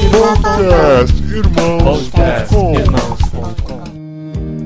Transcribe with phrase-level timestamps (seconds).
[0.00, 2.72] Podcast Irmãos.com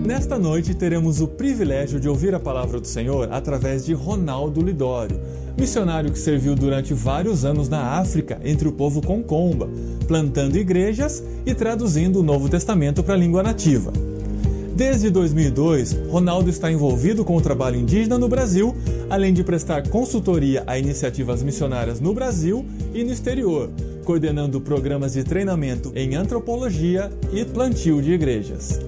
[0.07, 5.21] Nesta noite teremos o privilégio de ouvir a palavra do Senhor através de Ronaldo Lidório,
[5.59, 9.69] missionário que serviu durante vários anos na África entre o povo concomba,
[10.07, 13.93] plantando igrejas e traduzindo o Novo Testamento para a língua nativa.
[14.77, 18.73] Desde 2002, Ronaldo está envolvido com o trabalho indígena no Brasil,
[19.11, 23.71] além de prestar consultoria a iniciativas missionárias no Brasil e no exterior,
[24.05, 28.79] coordenando programas de treinamento em antropologia e plantio de igrejas.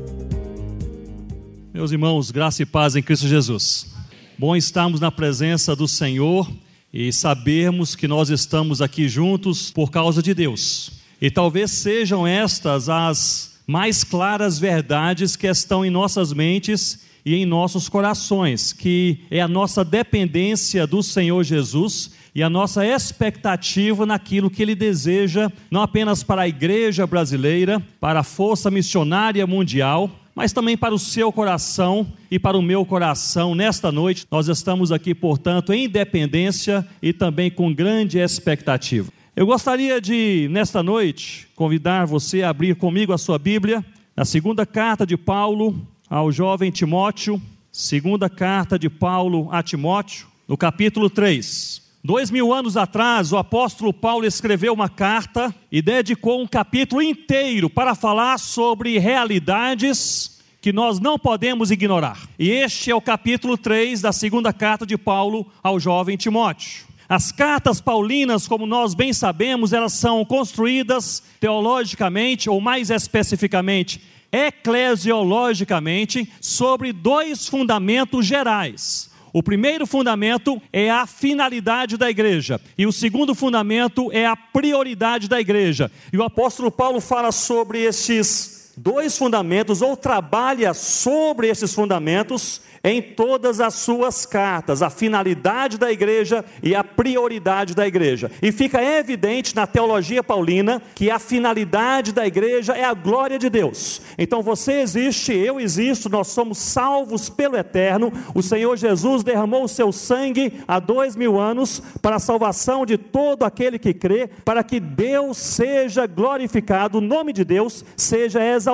[1.73, 3.92] Meus irmãos, graça e paz em Cristo Jesus.
[4.38, 6.48] Bom estarmos na presença do Senhor
[6.92, 10.92] e sabermos que nós estamos aqui juntos por causa de Deus.
[11.20, 17.45] E talvez sejam estas as mais claras verdades que estão em nossas mentes e em
[17.45, 24.50] nossos corações, que é a nossa dependência do Senhor Jesus e a nossa expectativa naquilo
[24.50, 30.52] que Ele deseja, não apenas para a igreja brasileira, para a força missionária mundial, mas
[30.52, 33.54] também para o seu coração e para o meu coração.
[33.54, 39.10] Nesta noite, nós estamos aqui, portanto, em dependência e também com grande expectativa.
[39.34, 43.82] Eu gostaria de, nesta noite, convidar você a abrir comigo a sua Bíblia,
[44.14, 47.40] na segunda carta de Paulo ao jovem Timóteo,
[47.73, 51.85] segunda carta de Paulo a Timóteo, no capítulo 3.
[52.07, 57.68] Dois mil anos atrás, o apóstolo Paulo escreveu uma carta e dedicou um capítulo inteiro
[57.68, 62.16] para falar sobre realidades que nós não podemos ignorar.
[62.38, 66.87] E este é o capítulo 3 da segunda carta de Paulo ao jovem Timóteo.
[67.09, 74.00] As cartas paulinas, como nós bem sabemos, elas são construídas teologicamente, ou mais especificamente,
[74.31, 79.10] eclesiologicamente, sobre dois fundamentos gerais.
[79.37, 85.28] O primeiro fundamento é a finalidade da igreja, e o segundo fundamento é a prioridade
[85.28, 85.92] da igreja.
[86.10, 93.03] E o apóstolo Paulo fala sobre esses dois fundamentos, ou trabalha sobre esses fundamentos, em
[93.03, 98.31] todas as suas cartas, a finalidade da igreja e a prioridade da igreja.
[98.41, 103.50] E fica evidente na teologia paulina que a finalidade da igreja é a glória de
[103.50, 104.00] Deus.
[104.16, 108.12] Então você existe, eu existo, nós somos salvos pelo eterno.
[108.34, 112.97] O Senhor Jesus derramou o seu sangue há dois mil anos para a salvação de
[112.97, 118.66] todo aquele que crê, para que Deus seja glorificado, o nome de Deus seja exaltado.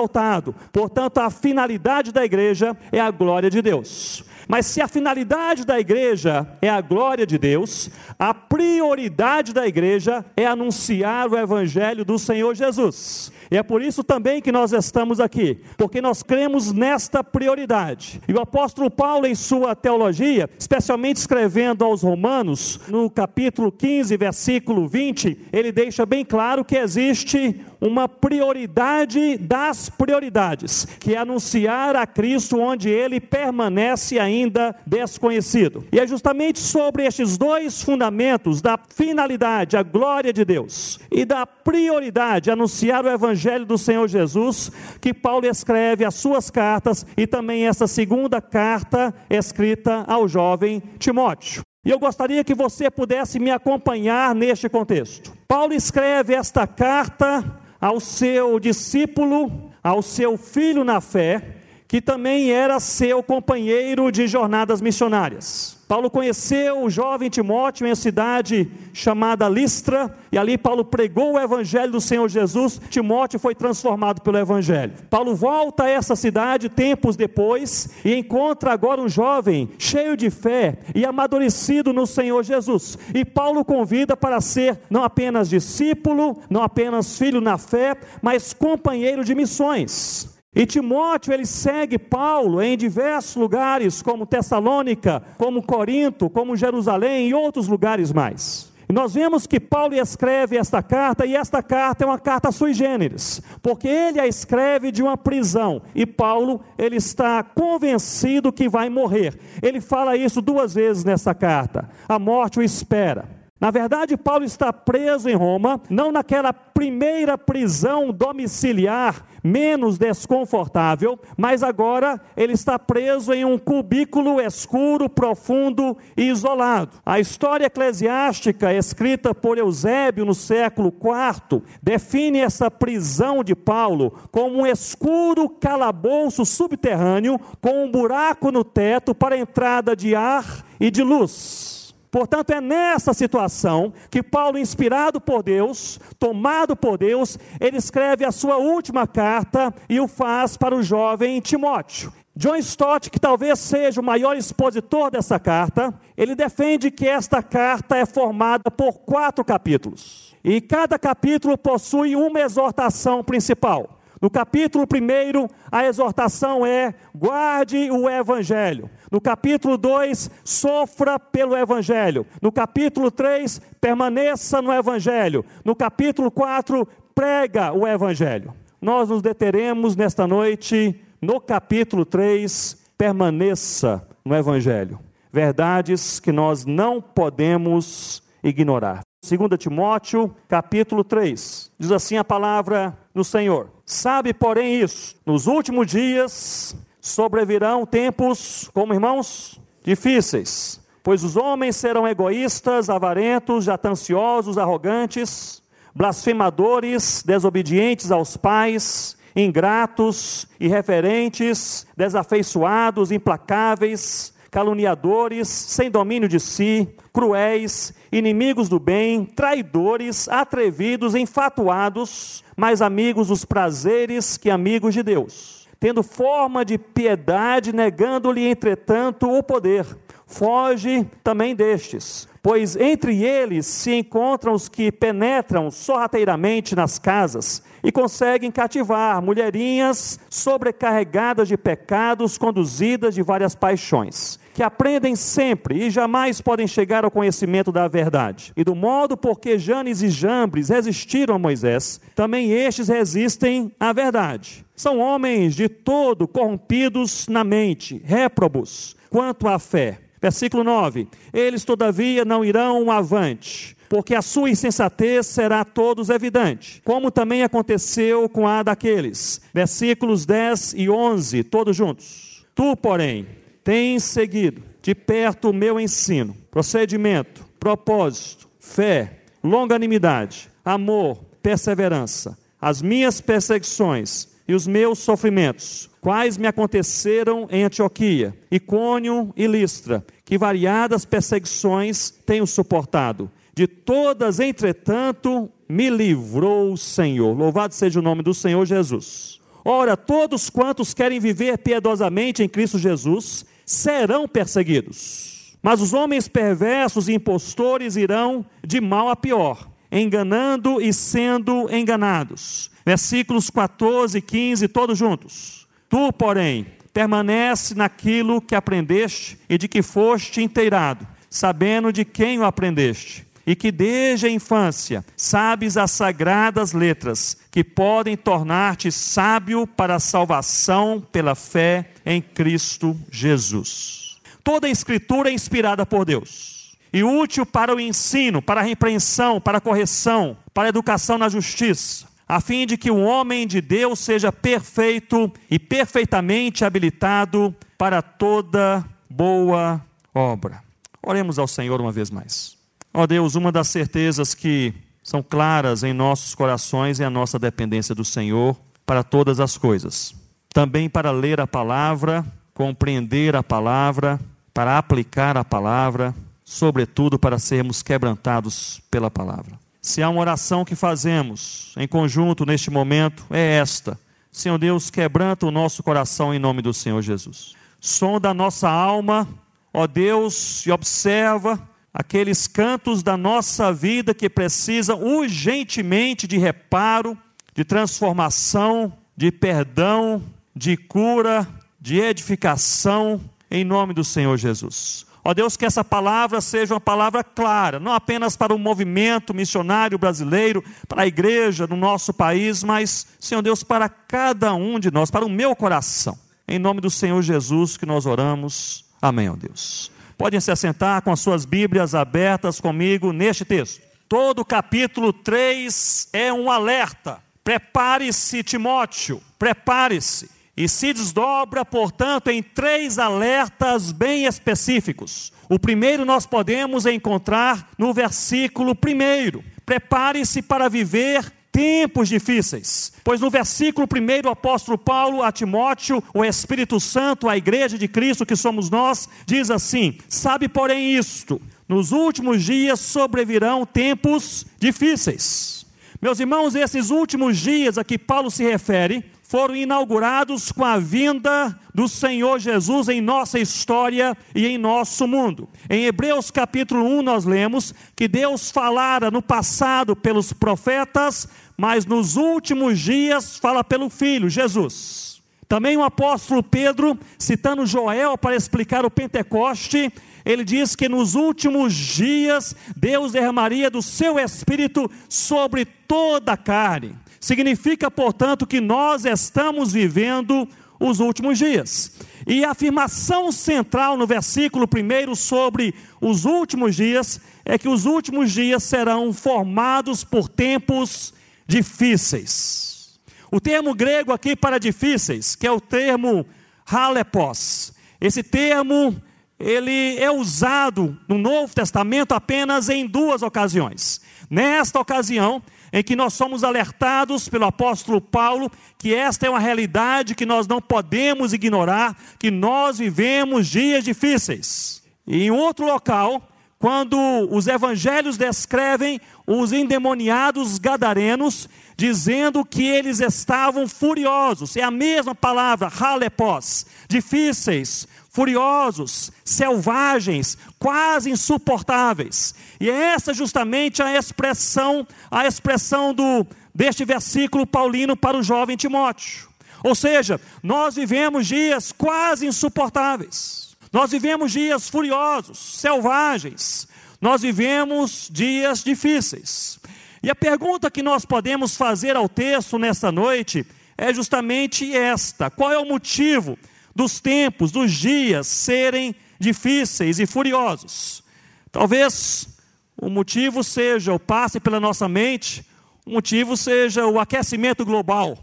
[0.71, 4.23] Portanto, a finalidade da igreja é a glória de Deus.
[4.47, 7.89] Mas se a finalidade da igreja é a glória de Deus,
[8.19, 13.31] a prioridade da igreja é anunciar o evangelho do Senhor Jesus.
[13.49, 18.21] E é por isso também que nós estamos aqui, porque nós cremos nesta prioridade.
[18.27, 24.87] E o apóstolo Paulo, em sua teologia, especialmente escrevendo aos Romanos, no capítulo 15, versículo
[24.87, 32.07] 20, ele deixa bem claro que existe uma prioridade das prioridades, que é anunciar a
[32.07, 35.85] Cristo onde ele permanece ainda desconhecido.
[35.91, 41.45] E é justamente sobre estes dois fundamentos da finalidade, a glória de Deus, e da
[41.45, 47.67] prioridade, anunciar o evangelho do Senhor Jesus, que Paulo escreve as suas cartas e também
[47.67, 51.61] essa segunda carta escrita ao jovem Timóteo.
[51.85, 55.33] E eu gostaria que você pudesse me acompanhar neste contexto.
[55.47, 57.43] Paulo escreve esta carta
[57.79, 64.81] ao seu discípulo, ao seu filho na fé, que também era seu companheiro de jornadas
[64.81, 65.82] missionárias.
[65.93, 71.39] Paulo conheceu o jovem Timóteo em uma cidade chamada Listra, e ali Paulo pregou o
[71.39, 72.81] evangelho do Senhor Jesus.
[72.89, 74.93] Timóteo foi transformado pelo evangelho.
[75.07, 80.79] Paulo volta a essa cidade tempos depois e encontra agora um jovem cheio de fé
[80.95, 82.97] e amadurecido no Senhor Jesus.
[83.13, 89.23] E Paulo convida para ser não apenas discípulo, não apenas filho na fé, mas companheiro
[89.23, 90.32] de missões.
[90.55, 97.33] E Timóteo ele segue Paulo em diversos lugares, como Tessalônica, como Corinto, como Jerusalém e
[97.33, 98.71] outros lugares mais.
[98.87, 102.73] E nós vemos que Paulo escreve esta carta, e esta carta é uma carta sui
[102.73, 108.89] generis, porque ele a escreve de uma prisão, e Paulo ele está convencido que vai
[108.89, 109.39] morrer.
[109.61, 111.89] Ele fala isso duas vezes nessa carta.
[112.07, 113.42] A morte o espera.
[113.63, 121.63] Na verdade, Paulo está preso em Roma, não naquela primeira prisão domiciliar menos desconfortável, mas
[121.63, 126.97] agora ele está preso em um cubículo escuro, profundo e isolado.
[127.05, 134.59] A história eclesiástica escrita por Eusébio no século IV define essa prisão de Paulo como
[134.59, 141.01] um escuro calabouço subterrâneo com um buraco no teto para entrada de ar e de
[141.01, 141.82] luz.
[142.13, 148.31] Portanto, é nessa situação que Paulo, inspirado por Deus, tomado por Deus, ele escreve a
[148.31, 152.13] sua última carta e o faz para o jovem Timóteo.
[152.35, 157.97] John Stott, que talvez seja o maior expositor dessa carta, ele defende que esta carta
[157.97, 160.35] é formada por quatro capítulos.
[160.43, 164.02] E cada capítulo possui uma exortação principal.
[164.23, 168.89] No capítulo 1, a exortação é: guarde o evangelho.
[169.11, 172.25] No capítulo 2, sofra pelo evangelho.
[172.41, 175.43] No capítulo 3, permaneça no evangelho.
[175.65, 178.53] No capítulo 4, prega o evangelho.
[178.81, 184.99] Nós nos deteremos nesta noite no capítulo 3, permaneça no Evangelho.
[185.33, 189.01] Verdades que nós não podemos ignorar.
[189.23, 195.87] 2 Timóteo, capítulo 3, diz assim a palavra do Senhor: Sabe, porém, isso, nos últimos
[195.87, 205.63] dias sobrevirão tempos, como irmãos, difíceis, pois os homens serão egoístas, avarentos, jatanciosos, arrogantes,
[205.95, 218.69] blasfemadores, desobedientes aos pais, ingratos, irreverentes, desafeiçoados, implacáveis, caluniadores, sem domínio de si, cruéis, inimigos
[218.69, 226.63] do bem, traidores, atrevidos, enfatuados, mais amigos dos prazeres que amigos de Deus, tendo forma
[226.63, 229.87] de piedade, negando-lhe, entretanto, o poder.
[230.27, 237.91] Foge também destes, pois entre eles se encontram os que penetram sorrateiramente nas casas e
[237.91, 246.39] conseguem cativar mulherinhas sobrecarregadas de pecados, conduzidas de várias paixões, que aprendem sempre e jamais
[246.39, 248.53] podem chegar ao conhecimento da verdade.
[248.55, 254.65] E do modo porque Janes e Jambres resistiram a Moisés, também estes resistem à verdade.
[254.75, 259.99] São homens de todo corrompidos na mente, réprobos quanto à fé.
[260.21, 266.81] Versículo 9: Eles, todavia, não irão avante porque a sua insensatez será a todos evidente,
[266.83, 269.39] como também aconteceu com a daqueles.
[269.53, 272.43] Versículos 10 e 11, todos juntos.
[272.55, 273.27] Tu, porém,
[273.63, 283.21] tens seguido de perto o meu ensino, procedimento, propósito, fé, longanimidade, amor, perseverança, as minhas
[283.21, 291.05] perseguições e os meus sofrimentos, quais me aconteceram em Antioquia, Icônio e Listra, que variadas
[291.05, 297.37] perseguições tenho suportado de todas, entretanto, me livrou o Senhor.
[297.37, 299.39] Louvado seja o nome do Senhor Jesus.
[299.63, 305.57] Ora, todos quantos querem viver piedosamente em Cristo Jesus serão perseguidos.
[305.61, 312.69] Mas os homens perversos e impostores irão de mal a pior, enganando e sendo enganados.
[312.85, 315.67] Versículos 14 e 15, todos juntos.
[315.87, 322.43] Tu, porém, permanece naquilo que aprendeste e de que foste inteirado, sabendo de quem o
[322.43, 329.95] aprendeste e que desde a infância sabes as sagradas letras que podem tornar-te sábio para
[329.95, 334.17] a salvação pela fé em Cristo Jesus.
[334.43, 339.41] Toda a escritura é inspirada por Deus e útil para o ensino, para a repreensão,
[339.41, 343.59] para a correção, para a educação na justiça, a fim de que o homem de
[343.59, 350.63] Deus seja perfeito e perfeitamente habilitado para toda boa obra.
[351.01, 352.52] Oremos ao Senhor uma vez mais.
[352.93, 357.39] Ó oh Deus, uma das certezas que são claras em nossos corações é a nossa
[357.39, 358.55] dependência do Senhor
[358.85, 360.13] para todas as coisas.
[360.53, 364.19] Também para ler a palavra, compreender a palavra,
[364.53, 366.13] para aplicar a palavra,
[366.45, 369.59] sobretudo para sermos quebrantados pela palavra.
[369.81, 373.99] Se há uma oração que fazemos em conjunto neste momento, é esta:
[374.31, 377.55] Senhor Deus, quebranta o nosso coração em nome do Senhor Jesus.
[377.81, 379.27] Sonda a nossa alma,
[379.73, 381.59] ó Deus, e observa
[381.93, 387.17] aqueles cantos da nossa vida que precisam urgentemente de reparo,
[387.53, 390.23] de transformação, de perdão,
[390.55, 391.47] de cura,
[391.79, 393.21] de edificação,
[393.51, 395.05] em nome do Senhor Jesus.
[395.25, 399.97] Ó Deus, que essa palavra seja uma palavra clara, não apenas para o movimento missionário
[399.97, 405.09] brasileiro, para a igreja no nosso país, mas, Senhor Deus, para cada um de nós,
[405.09, 406.17] para o meu coração.
[406.45, 408.83] Em nome do Senhor Jesus que nós oramos.
[409.01, 409.89] Amém, ó Deus.
[410.23, 413.81] Podem se assentar com as suas Bíblias abertas comigo neste texto.
[414.07, 417.21] Todo o capítulo 3 é um alerta.
[417.43, 420.31] Prepare-se, Timóteo, prepare-se.
[420.55, 425.33] E se desdobra, portanto, em três alertas bem específicos.
[425.49, 429.43] O primeiro nós podemos encontrar no versículo primeiro.
[429.65, 432.91] Prepare-se para viver tempos difíceis.
[433.03, 437.87] Pois no versículo 1, o apóstolo Paulo a Timóteo, o Espírito Santo, a igreja de
[437.87, 445.65] Cristo que somos nós, diz assim: Sabe, porém, isto, nos últimos dias sobrevirão tempos difíceis.
[446.01, 451.57] Meus irmãos, esses últimos dias a que Paulo se refere foram inaugurados com a vinda
[451.73, 455.49] do Senhor Jesus em nossa história e em nosso mundo.
[455.67, 462.15] Em Hebreus capítulo 1 nós lemos que Deus falara no passado pelos profetas, mas nos
[462.15, 465.21] últimos dias fala pelo Filho, Jesus.
[465.47, 469.91] Também o apóstolo Pedro, citando Joel para explicar o Pentecoste,
[470.25, 476.95] ele diz que nos últimos dias Deus derramaria do seu espírito sobre toda a carne.
[477.19, 480.47] Significa, portanto, que nós estamos vivendo
[480.79, 481.93] os últimos dias.
[482.25, 488.31] E a afirmação central no versículo 1 sobre os últimos dias é que os últimos
[488.31, 491.13] dias serão formados por tempos
[491.47, 492.99] difíceis.
[493.31, 496.25] O termo grego aqui para difíceis, que é o termo
[496.65, 499.01] halepos, esse termo
[499.39, 504.01] ele é usado no Novo Testamento apenas em duas ocasiões.
[504.29, 510.13] Nesta ocasião, em que nós somos alertados pelo apóstolo Paulo que esta é uma realidade
[510.13, 514.83] que nós não podemos ignorar, que nós vivemos dias difíceis.
[515.07, 516.21] E em outro local,
[516.59, 516.97] quando
[517.31, 525.71] os evangelhos descrevem os endemoniados gadarenos, dizendo que eles estavam furiosos, é a mesma palavra,
[525.79, 532.35] halepós, difíceis, furiosos, selvagens, quase insuportáveis.
[532.59, 538.55] E é essa justamente a expressão, a expressão do deste versículo paulino para o jovem
[538.55, 539.27] Timóteo.
[539.63, 543.55] Ou seja, nós vivemos dias quase insuportáveis.
[543.71, 546.67] Nós vivemos dias furiosos, selvagens.
[547.03, 549.59] Nós vivemos dias difíceis.
[550.01, 553.45] E a pergunta que nós podemos fazer ao texto nesta noite
[553.77, 556.39] é justamente esta: qual é o motivo
[556.73, 561.03] dos tempos, dos dias serem difíceis e furiosos.
[561.51, 562.39] Talvez
[562.77, 565.45] o motivo seja, ou passe pela nossa mente,
[565.85, 568.17] o motivo seja o aquecimento global,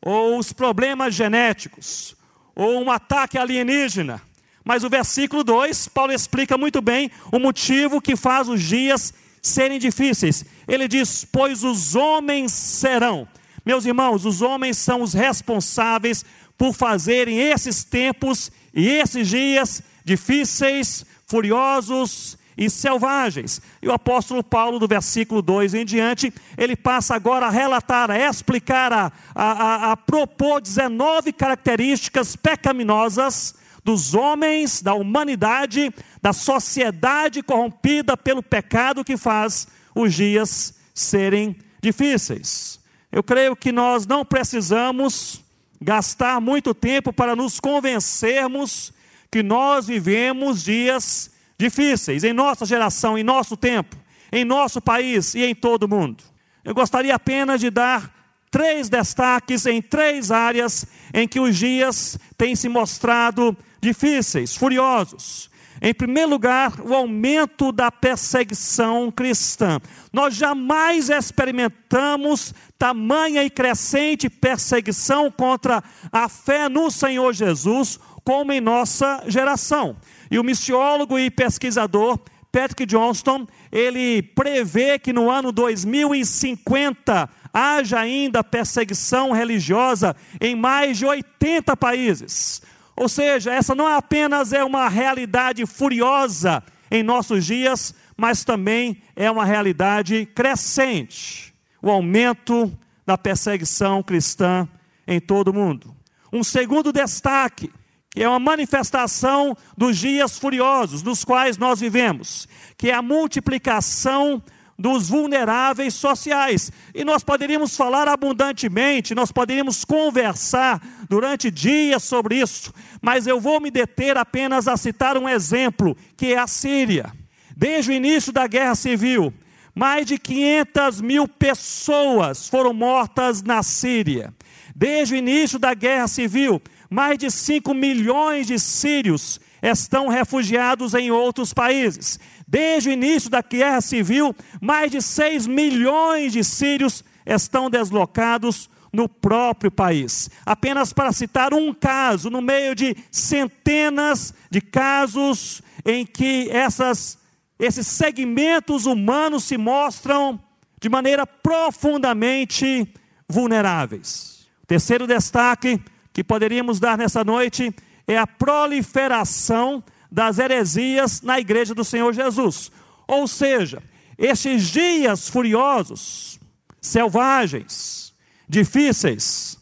[0.00, 2.16] ou os problemas genéticos,
[2.56, 4.22] ou um ataque alienígena.
[4.64, 9.78] Mas o versículo 2, Paulo explica muito bem o motivo que faz os dias serem
[9.78, 10.44] difíceis.
[10.68, 13.26] Ele diz: Pois os homens serão.
[13.64, 16.24] Meus irmãos, os homens são os responsáveis
[16.56, 23.60] por fazerem esses tempos e esses dias difíceis, furiosos e selvagens.
[23.80, 28.18] E o apóstolo Paulo, do versículo 2 em diante, ele passa agora a relatar, a
[28.18, 38.16] explicar, a, a, a propor 19 características pecaminosas dos homens, da humanidade, da sociedade corrompida
[38.16, 42.80] pelo pecado que faz os dias serem difíceis.
[43.10, 45.42] Eu creio que nós não precisamos
[45.80, 48.92] gastar muito tempo para nos convencermos
[49.30, 53.96] que nós vivemos dias difíceis em nossa geração, em nosso tempo,
[54.30, 56.22] em nosso país e em todo o mundo.
[56.64, 58.12] Eu gostaria apenas de dar
[58.50, 65.50] três destaques em três áreas em que os dias têm se mostrado difíceis, furiosos.
[65.80, 69.80] Em primeiro lugar, o aumento da perseguição cristã.
[70.12, 78.60] Nós jamais experimentamos tamanha e crescente perseguição contra a fé no Senhor Jesus como em
[78.60, 79.96] nossa geração.
[80.30, 82.20] E o missiólogo e pesquisador
[82.52, 91.06] Patrick Johnston, ele prevê que no ano 2050 haja ainda perseguição religiosa em mais de
[91.06, 92.62] 80 países.
[92.96, 99.30] Ou seja, essa não apenas é uma realidade furiosa em nossos dias, mas também é
[99.30, 102.72] uma realidade crescente o aumento
[103.04, 104.68] da perseguição cristã
[105.06, 105.94] em todo o mundo.
[106.32, 107.70] Um segundo destaque,
[108.08, 112.46] que é uma manifestação dos dias furiosos nos quais nós vivemos,
[112.78, 114.40] que é a multiplicação
[114.82, 116.72] dos vulneráveis sociais.
[116.92, 123.60] E nós poderíamos falar abundantemente, nós poderíamos conversar durante dias sobre isso, mas eu vou
[123.60, 127.12] me deter apenas a citar um exemplo, que é a Síria.
[127.56, 129.32] Desde o início da guerra civil,
[129.72, 134.34] mais de 500 mil pessoas foram mortas na Síria.
[134.74, 136.60] Desde o início da guerra civil,
[136.90, 142.18] mais de 5 milhões de sírios estão refugiados em outros países.
[142.46, 149.08] Desde o início da guerra civil, mais de 6 milhões de sírios estão deslocados no
[149.08, 150.28] próprio país.
[150.44, 157.18] Apenas para citar um caso, no meio de centenas de casos em que essas,
[157.58, 160.38] esses segmentos humanos se mostram
[160.80, 162.92] de maneira profundamente
[163.28, 164.46] vulneráveis.
[164.66, 165.80] terceiro destaque
[166.12, 167.74] que poderíamos dar nessa noite
[168.06, 172.70] é a proliferação das heresias na igreja do Senhor Jesus.
[173.06, 173.82] Ou seja,
[174.18, 176.38] esses dias furiosos,
[176.80, 178.14] selvagens,
[178.48, 179.58] difíceis,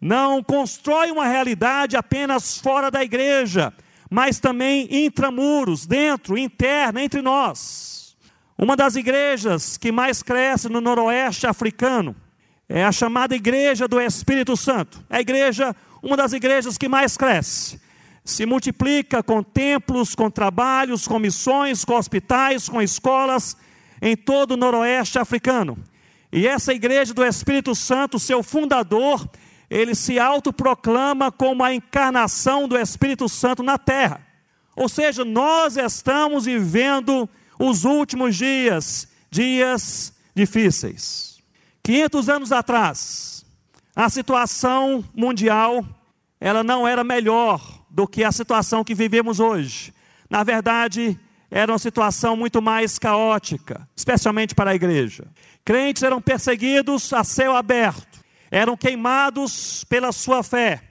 [0.00, 3.72] não constrói uma realidade apenas fora da igreja,
[4.08, 8.16] mas também intramuros, dentro, interna, entre nós.
[8.56, 12.14] Uma das igrejas que mais cresce no noroeste africano
[12.68, 15.02] é a chamada Igreja do Espírito Santo.
[15.08, 17.80] A igreja, uma das igrejas que mais cresce.
[18.24, 23.56] Se multiplica com templos, com trabalhos, com missões, com hospitais, com escolas
[24.00, 25.78] em todo o noroeste africano.
[26.30, 29.28] E essa igreja do Espírito Santo, seu fundador,
[29.70, 34.20] ele se autoproclama como a encarnação do Espírito Santo na terra.
[34.76, 37.28] Ou seja, nós estamos vivendo
[37.58, 41.42] os últimos dias, dias difíceis.
[41.82, 43.37] 500 anos atrás,
[44.04, 45.84] a situação mundial,
[46.40, 49.92] ela não era melhor do que a situação que vivemos hoje.
[50.30, 51.18] Na verdade,
[51.50, 55.26] era uma situação muito mais caótica, especialmente para a igreja.
[55.64, 58.18] Crentes eram perseguidos a céu aberto
[58.50, 60.82] eram queimados pela sua fé,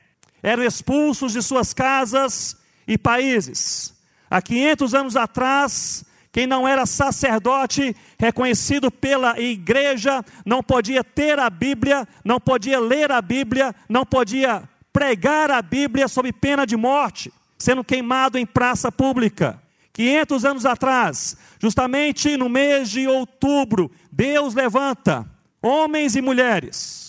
[0.42, 2.56] eram expulsos de suas casas
[2.88, 3.94] e países.
[4.30, 6.06] Há 500 anos atrás,
[6.38, 13.12] quem não era sacerdote, reconhecido pela igreja, não podia ter a Bíblia, não podia ler
[13.12, 14.62] a Bíblia, não podia
[14.94, 19.60] pregar a Bíblia sob pena de morte, sendo queimado em praça pública.
[19.92, 25.26] 500 anos atrás, justamente no mês de outubro, Deus levanta
[25.60, 27.07] homens e mulheres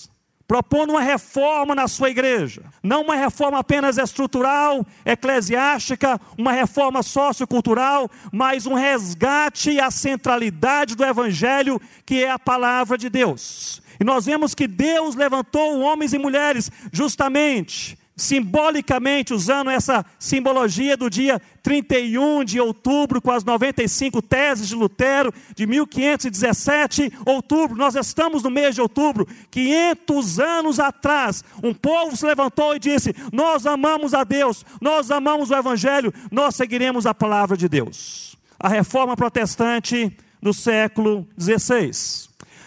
[0.48, 2.62] propondo uma reforma na sua igreja.
[2.82, 11.04] Não uma reforma apenas estrutural, eclesiástica, uma reforma sociocultural, mas um resgate à centralidade do
[11.04, 13.82] Evangelho, que é a palavra de Deus.
[14.00, 21.08] E nós vemos que Deus levantou homens e mulheres justamente simbolicamente usando essa simbologia do
[21.08, 28.42] dia 31 de outubro, com as 95 teses de Lutero, de 1517, outubro, nós estamos
[28.42, 34.12] no mês de outubro, 500 anos atrás, um povo se levantou e disse: Nós amamos
[34.12, 38.36] a Deus, nós amamos o Evangelho, nós seguiremos a palavra de Deus.
[38.58, 40.12] A reforma protestante
[40.42, 41.92] do século XVI.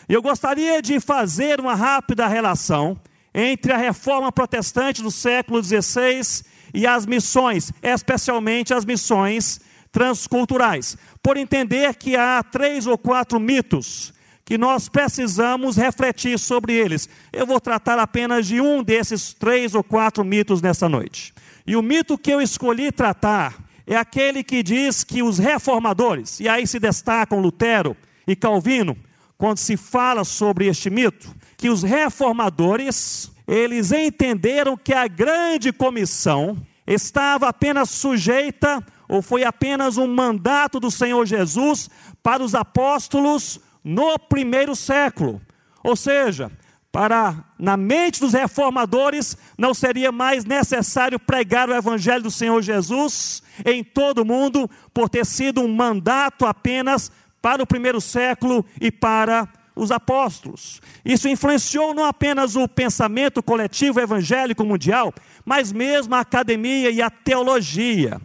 [0.07, 2.97] Eu gostaria de fazer uma rápida relação
[3.33, 9.59] entre a reforma protestante do século XVI e as missões, especialmente as missões
[9.91, 14.13] transculturais, por entender que há três ou quatro mitos
[14.45, 17.07] que nós precisamos refletir sobre eles.
[17.31, 21.33] Eu vou tratar apenas de um desses três ou quatro mitos nessa noite.
[21.65, 26.49] E o mito que eu escolhi tratar é aquele que diz que os reformadores, e
[26.49, 27.95] aí se destacam Lutero
[28.27, 28.97] e Calvino,
[29.41, 36.55] quando se fala sobre este mito, que os reformadores, eles entenderam que a grande comissão
[36.85, 41.89] estava apenas sujeita, ou foi apenas um mandato do Senhor Jesus
[42.21, 45.41] para os apóstolos no primeiro século.
[45.83, 46.51] Ou seja,
[46.91, 53.41] para na mente dos reformadores não seria mais necessário pregar o evangelho do Senhor Jesus
[53.65, 58.91] em todo o mundo, por ter sido um mandato apenas para o primeiro século e
[58.91, 60.81] para os apóstolos.
[61.03, 65.13] Isso influenciou não apenas o pensamento coletivo evangélico mundial,
[65.45, 68.21] mas mesmo a academia e a teologia.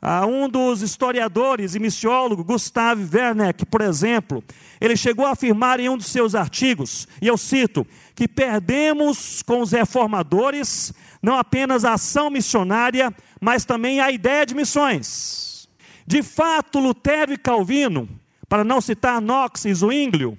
[0.00, 4.42] Ah, um dos historiadores e missiólogos, Gustav Werneck, por exemplo,
[4.80, 9.60] ele chegou a afirmar em um dos seus artigos, e eu cito, que perdemos com
[9.60, 15.68] os reformadores não apenas a ação missionária, mas também a ideia de missões.
[16.04, 18.08] De fato, Lutero e Calvino,
[18.52, 20.36] para não citar Knox e Zwinglio,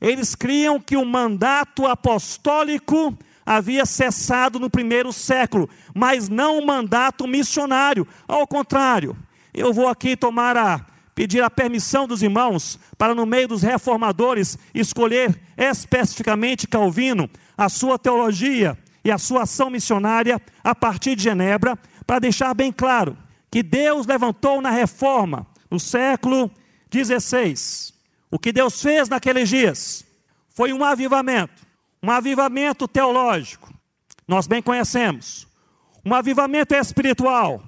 [0.00, 7.28] eles criam que o mandato apostólico havia cessado no primeiro século, mas não o mandato
[7.28, 8.08] missionário.
[8.26, 9.14] Ao contrário,
[9.52, 14.56] eu vou aqui tomar a pedir a permissão dos irmãos para no meio dos reformadores
[14.74, 21.78] escolher especificamente Calvino, a sua teologia e a sua ação missionária a partir de Genebra,
[22.06, 23.18] para deixar bem claro
[23.50, 26.50] que Deus levantou na reforma no século
[26.92, 27.54] XVI
[28.30, 30.04] o que Deus fez naqueles dias
[30.48, 31.66] foi um avivamento,
[32.02, 33.72] um avivamento teológico,
[34.26, 35.48] nós bem conhecemos,
[36.04, 37.62] um avivamento espiritual,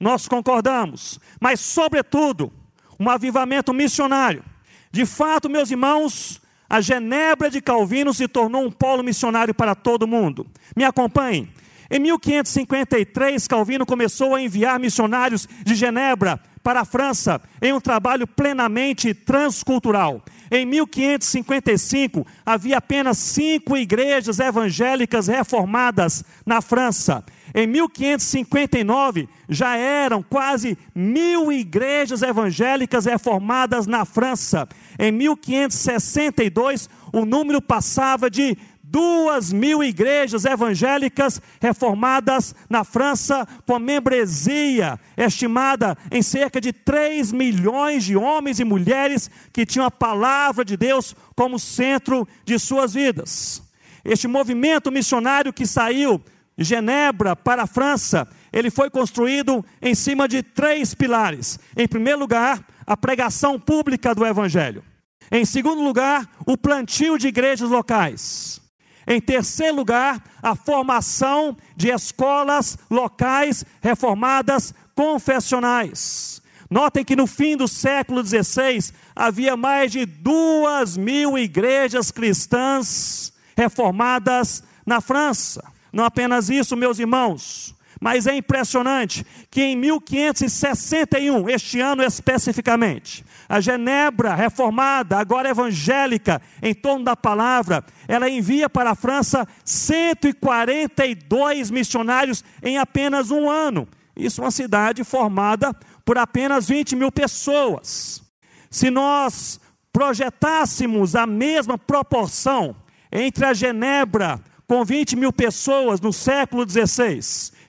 [0.00, 2.52] nós concordamos, mas, sobretudo,
[2.98, 4.42] um avivamento missionário.
[4.90, 10.06] De fato, meus irmãos, a Genebra de Calvino se tornou um polo missionário para todo
[10.06, 10.46] mundo.
[10.74, 11.48] Me acompanhem.
[11.90, 18.26] Em 1553, Calvino começou a enviar missionários de Genebra para a França em um trabalho
[18.26, 20.20] plenamente transcultural.
[20.50, 27.24] Em 1555, havia apenas cinco igrejas evangélicas reformadas na França.
[27.54, 34.68] Em 1559, já eram quase mil igrejas evangélicas reformadas na França.
[34.98, 38.58] Em 1562, o número passava de
[38.96, 48.04] duas mil igrejas evangélicas reformadas na França, com membresia estimada em cerca de 3 milhões
[48.04, 53.62] de homens e mulheres que tinham a palavra de Deus como centro de suas vidas.
[54.02, 56.18] Este movimento missionário que saiu
[56.56, 61.60] de Genebra para a França, ele foi construído em cima de três pilares.
[61.76, 64.82] Em primeiro lugar, a pregação pública do Evangelho.
[65.30, 68.64] Em segundo lugar, o plantio de igrejas locais.
[69.06, 76.42] Em terceiro lugar, a formação de escolas locais reformadas confessionais.
[76.68, 84.64] Notem que no fim do século XVI havia mais de duas mil igrejas cristãs reformadas
[84.84, 85.62] na França.
[85.92, 93.60] Não apenas isso, meus irmãos, mas é impressionante que em 1561, este ano especificamente, a
[93.60, 102.44] Genebra reformada, agora evangélica, em torno da palavra, ela envia para a França 142 missionários
[102.62, 103.88] em apenas um ano.
[104.16, 108.22] Isso é uma cidade formada por apenas 20 mil pessoas.
[108.70, 109.60] Se nós
[109.92, 112.74] projetássemos a mesma proporção
[113.10, 117.20] entre a Genebra, com 20 mil pessoas no século XVI,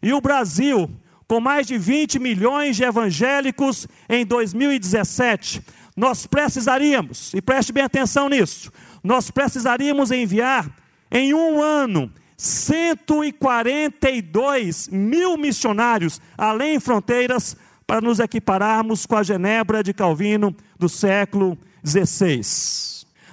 [0.01, 0.89] e o Brasil,
[1.27, 5.61] com mais de 20 milhões de evangélicos em 2017,
[5.95, 8.71] nós precisaríamos, e preste bem atenção nisso,
[9.03, 10.69] nós precisaríamos enviar
[11.11, 19.93] em um ano 142 mil missionários além fronteiras para nos equipararmos com a Genebra de
[19.93, 22.41] Calvino do século XVI.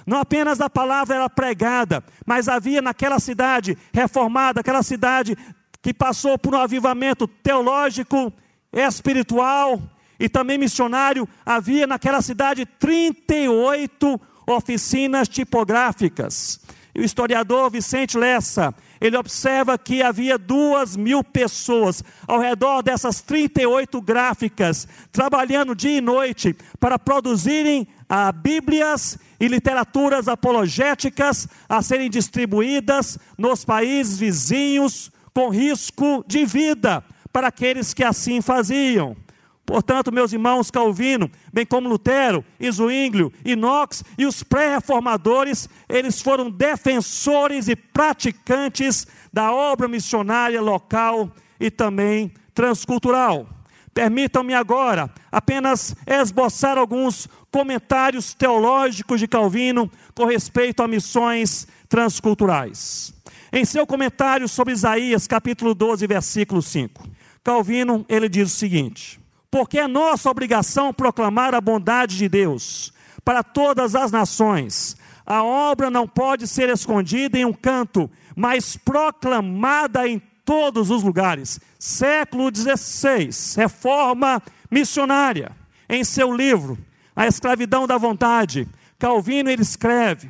[0.07, 5.37] Não apenas a palavra era pregada, mas havia naquela cidade reformada, aquela cidade
[5.85, 8.33] que passou por um avivamento teológico,
[8.73, 9.79] espiritual
[10.19, 16.59] e também missionário, havia naquela cidade 38 oficinas tipográficas.
[16.95, 23.21] E o historiador Vicente Lessa, ele observa que havia duas mil pessoas ao redor dessas
[23.21, 32.09] 38 gráficas, trabalhando dia e noite para produzirem a Bíblias e literaturas apologéticas a serem
[32.09, 39.17] distribuídas nos países vizinhos, com risco de vida para aqueles que assim faziam.
[39.65, 46.49] Portanto, meus irmãos Calvino, bem como Lutero, Zwinglio, e Knox e os pré-reformadores, eles foram
[46.49, 53.49] defensores e praticantes da obra missionária local e também transcultural.
[53.93, 63.14] Permitam-me agora apenas esboçar alguns comentários teológicos de Calvino com respeito a missões transculturais.
[63.51, 67.07] Em seu comentário sobre Isaías, capítulo 12, versículo 5,
[67.43, 69.19] Calvino, ele diz o seguinte:
[69.51, 72.91] Porque é nossa obrigação proclamar a bondade de Deus
[73.23, 74.97] para todas as nações.
[75.25, 81.59] A obra não pode ser escondida em um canto, mas proclamada em todos os lugares.
[81.79, 85.51] Século XVI, reforma missionária.
[85.89, 86.77] Em seu livro,
[87.15, 88.67] A Escravidão da Vontade,
[88.99, 90.29] Calvino ele escreve: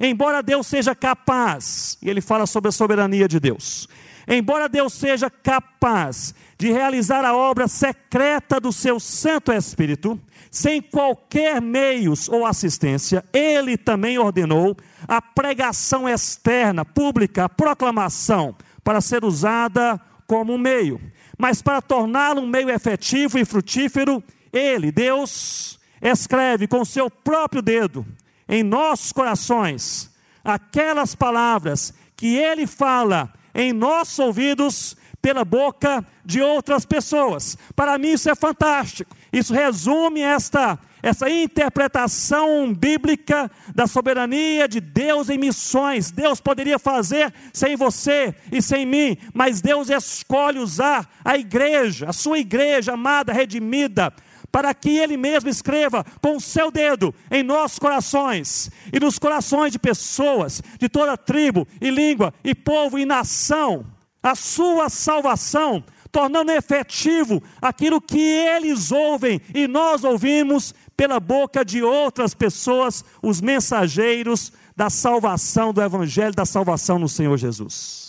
[0.00, 3.88] Embora Deus seja capaz, e ele fala sobre a soberania de Deus,
[4.28, 11.60] embora Deus seja capaz de realizar a obra secreta do seu Santo Espírito, sem qualquer
[11.60, 20.00] meios ou assistência, ele também ordenou a pregação externa, pública, a proclamação, para ser usada
[20.26, 21.00] como um meio.
[21.38, 28.06] Mas para torná-lo um meio efetivo e frutífero, ele, Deus, escreve com seu próprio dedo
[28.48, 30.10] em nossos corações
[30.44, 37.58] aquelas palavras que ele fala em nossos ouvidos pela boca de outras pessoas.
[37.74, 39.14] Para mim isso é fantástico.
[39.32, 46.10] Isso resume esta essa interpretação bíblica da soberania de Deus em missões.
[46.10, 52.12] Deus poderia fazer sem você e sem mim, mas Deus escolhe usar a igreja, a
[52.12, 54.12] sua igreja amada, redimida,
[54.50, 59.72] para que Ele mesmo escreva com o seu dedo em nossos corações e nos corações
[59.72, 63.84] de pessoas de toda tribo e língua e povo e nação,
[64.22, 71.82] a sua salvação, tornando efetivo aquilo que eles ouvem e nós ouvimos pela boca de
[71.82, 78.05] outras pessoas, os mensageiros da salvação, do Evangelho da salvação no Senhor Jesus.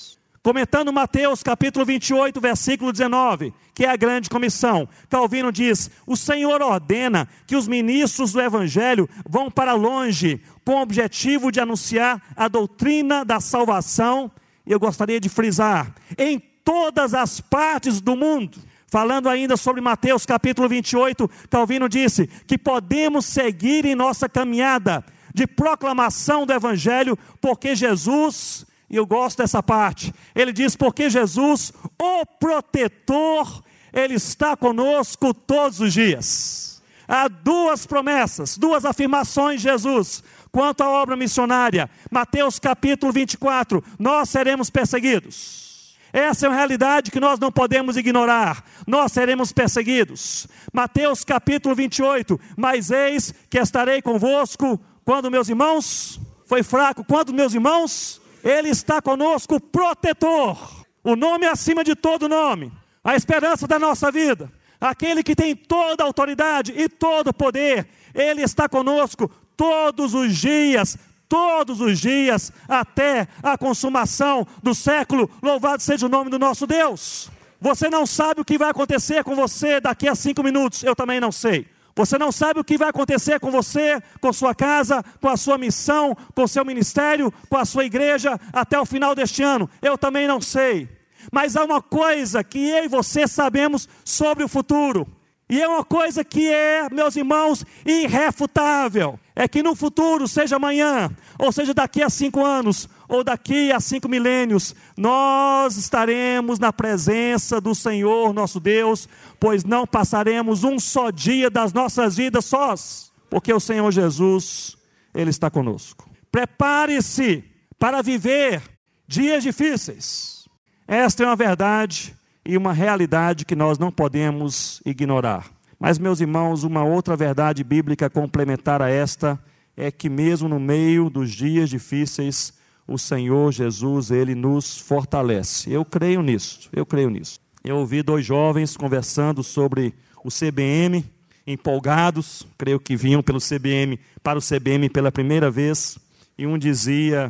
[0.48, 6.62] Comentando Mateus capítulo 28, versículo 19, que é a grande comissão, Calvino diz: O Senhor
[6.62, 12.48] ordena que os ministros do evangelho vão para longe, com o objetivo de anunciar a
[12.48, 14.32] doutrina da salvação.
[14.66, 18.58] E eu gostaria de frisar: em todas as partes do mundo.
[18.88, 25.46] Falando ainda sobre Mateus capítulo 28, Calvino disse que podemos seguir em nossa caminhada de
[25.46, 30.14] proclamação do Evangelho, porque Jesus e eu gosto dessa parte.
[30.34, 36.82] Ele diz: porque Jesus, o protetor, ele está conosco todos os dias.
[37.08, 41.90] Há duas promessas, duas afirmações de Jesus quanto à obra missionária.
[42.10, 45.98] Mateus capítulo 24: nós seremos perseguidos.
[46.14, 48.64] Essa é uma realidade que nós não podemos ignorar.
[48.88, 50.48] Nós seremos perseguidos.
[50.72, 56.20] Mateus capítulo 28: Mas eis que estarei convosco quando meus irmãos.
[56.46, 60.58] Foi fraco, quando meus irmãos ele está conosco, protetor.
[61.04, 62.72] O nome acima de todo nome.
[63.04, 64.52] A esperança da nossa vida.
[64.80, 67.88] Aquele que tem toda a autoridade e todo o poder.
[68.14, 75.30] Ele está conosco todos os dias, todos os dias, até a consumação do século.
[75.42, 77.30] Louvado seja o nome do nosso Deus.
[77.60, 81.20] Você não sabe o que vai acontecer com você daqui a cinco minutos, eu também
[81.20, 81.68] não sei.
[81.98, 85.58] Você não sabe o que vai acontecer com você, com sua casa, com a sua
[85.58, 89.68] missão, com o seu ministério, com a sua igreja até o final deste ano.
[89.82, 90.88] Eu também não sei.
[91.32, 95.08] Mas há uma coisa que eu e você sabemos sobre o futuro.
[95.50, 101.10] E é uma coisa que é, meus irmãos, irrefutável: é que no futuro, seja amanhã,
[101.40, 107.62] ou seja daqui a cinco anos, ou daqui a cinco milênios, nós estaremos na presença
[107.62, 109.08] do Senhor nosso Deus,
[109.40, 114.76] pois não passaremos um só dia das nossas vidas sós, porque o Senhor Jesus,
[115.16, 116.10] Ele está conosco.
[116.30, 117.46] Prepare-se
[117.80, 118.62] para viver
[119.08, 120.46] dias difíceis.
[120.86, 122.17] Esta é uma verdade
[122.48, 125.52] e uma realidade que nós não podemos ignorar.
[125.78, 129.38] Mas, meus irmãos, uma outra verdade bíblica complementar a esta
[129.76, 132.54] é que, mesmo no meio dos dias difíceis,
[132.88, 135.70] o Senhor Jesus, ele nos fortalece.
[135.70, 137.38] Eu creio nisso, eu creio nisso.
[137.66, 141.04] Eu ouvi dois jovens conversando sobre o CBM,
[141.46, 146.00] empolgados, creio que vinham pelo CBM, para o CBM pela primeira vez,
[146.38, 147.30] e um dizia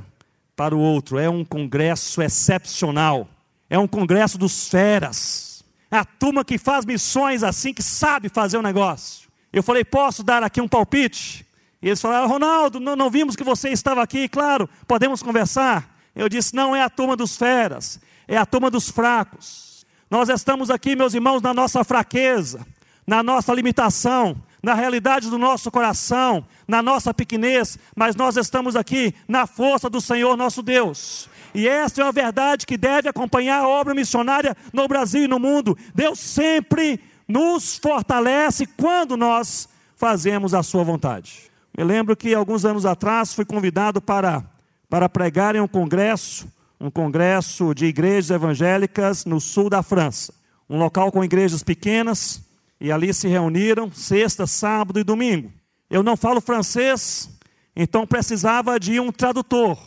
[0.55, 3.27] para o outro: é um congresso excepcional.
[3.69, 5.63] É um congresso dos feras.
[5.89, 9.27] É a turma que faz missões assim, que sabe fazer o um negócio.
[9.51, 11.45] Eu falei, posso dar aqui um palpite?
[11.81, 15.97] E eles falaram, Ronaldo, não, não vimos que você estava aqui, claro, podemos conversar.
[16.15, 19.85] Eu disse, não é a turma dos feras, é a turma dos fracos.
[20.09, 22.65] Nós estamos aqui, meus irmãos, na nossa fraqueza,
[23.05, 29.13] na nossa limitação, na realidade do nosso coração, na nossa pequenez, mas nós estamos aqui
[29.27, 31.29] na força do Senhor nosso Deus.
[31.53, 35.39] E essa é uma verdade que deve acompanhar a obra missionária no Brasil e no
[35.39, 35.77] mundo.
[35.93, 41.51] Deus sempre nos fortalece quando nós fazemos a sua vontade.
[41.77, 44.43] Me lembro que alguns anos atrás fui convidado para,
[44.89, 46.47] para pregar em um congresso,
[46.79, 50.33] um congresso de igrejas evangélicas no sul da França.
[50.69, 52.41] Um local com igrejas pequenas,
[52.79, 55.51] e ali se reuniram sexta, sábado e domingo.
[55.89, 57.29] Eu não falo francês,
[57.75, 59.77] então precisava de um tradutor.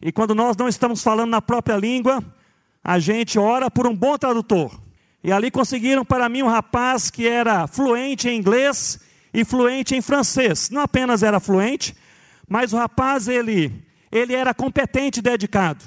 [0.00, 2.22] E quando nós não estamos falando na própria língua,
[2.82, 4.80] a gente ora por um bom tradutor.
[5.22, 9.00] E ali conseguiram para mim um rapaz que era fluente em inglês
[9.34, 10.70] e fluente em francês.
[10.70, 11.96] Não apenas era fluente,
[12.48, 15.84] mas o rapaz ele ele era competente e dedicado.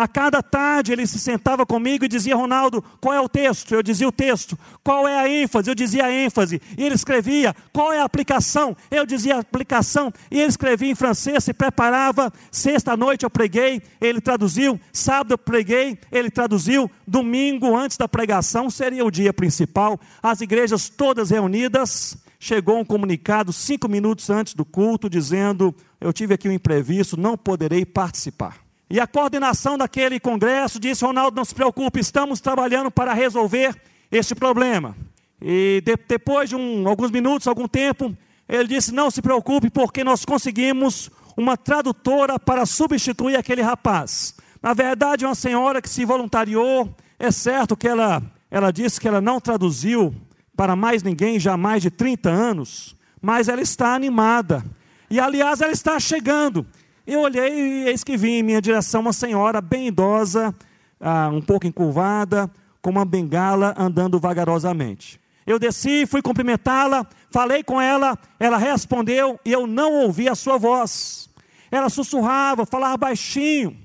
[0.00, 3.74] A cada tarde ele se sentava comigo e dizia: Ronaldo, qual é o texto?
[3.74, 4.58] Eu dizia o texto.
[4.82, 5.68] Qual é a ênfase?
[5.68, 6.58] Eu dizia a ênfase.
[6.78, 8.74] E ele escrevia: qual é a aplicação?
[8.90, 10.10] Eu dizia a aplicação.
[10.30, 12.32] E ele escrevia em francês, se preparava.
[12.50, 14.80] Sexta-noite eu preguei, ele traduziu.
[14.90, 16.90] Sábado eu preguei, ele traduziu.
[17.06, 20.00] Domingo, antes da pregação, seria o dia principal.
[20.22, 22.16] As igrejas todas reunidas.
[22.38, 27.36] Chegou um comunicado cinco minutos antes do culto, dizendo: Eu tive aqui um imprevisto, não
[27.36, 28.69] poderei participar.
[28.90, 34.34] E a coordenação daquele congresso disse: Ronaldo, não se preocupe, estamos trabalhando para resolver este
[34.34, 34.96] problema.
[35.40, 38.12] E de, depois de um, alguns minutos, algum tempo,
[38.48, 44.34] ele disse: Não se preocupe, porque nós conseguimos uma tradutora para substituir aquele rapaz.
[44.60, 49.20] Na verdade, uma senhora que se voluntariou, é certo que ela, ela disse que ela
[49.20, 50.12] não traduziu
[50.56, 54.64] para mais ninguém já há mais de 30 anos, mas ela está animada.
[55.08, 56.66] E aliás, ela está chegando.
[57.06, 60.54] Eu olhei e eis que vi em minha direção uma senhora bem idosa,
[61.00, 62.50] ah, um pouco encurvada,
[62.82, 65.20] com uma bengala andando vagarosamente.
[65.46, 70.58] Eu desci, fui cumprimentá-la, falei com ela, ela respondeu e eu não ouvi a sua
[70.58, 71.28] voz.
[71.70, 73.76] Ela sussurrava, falava baixinho.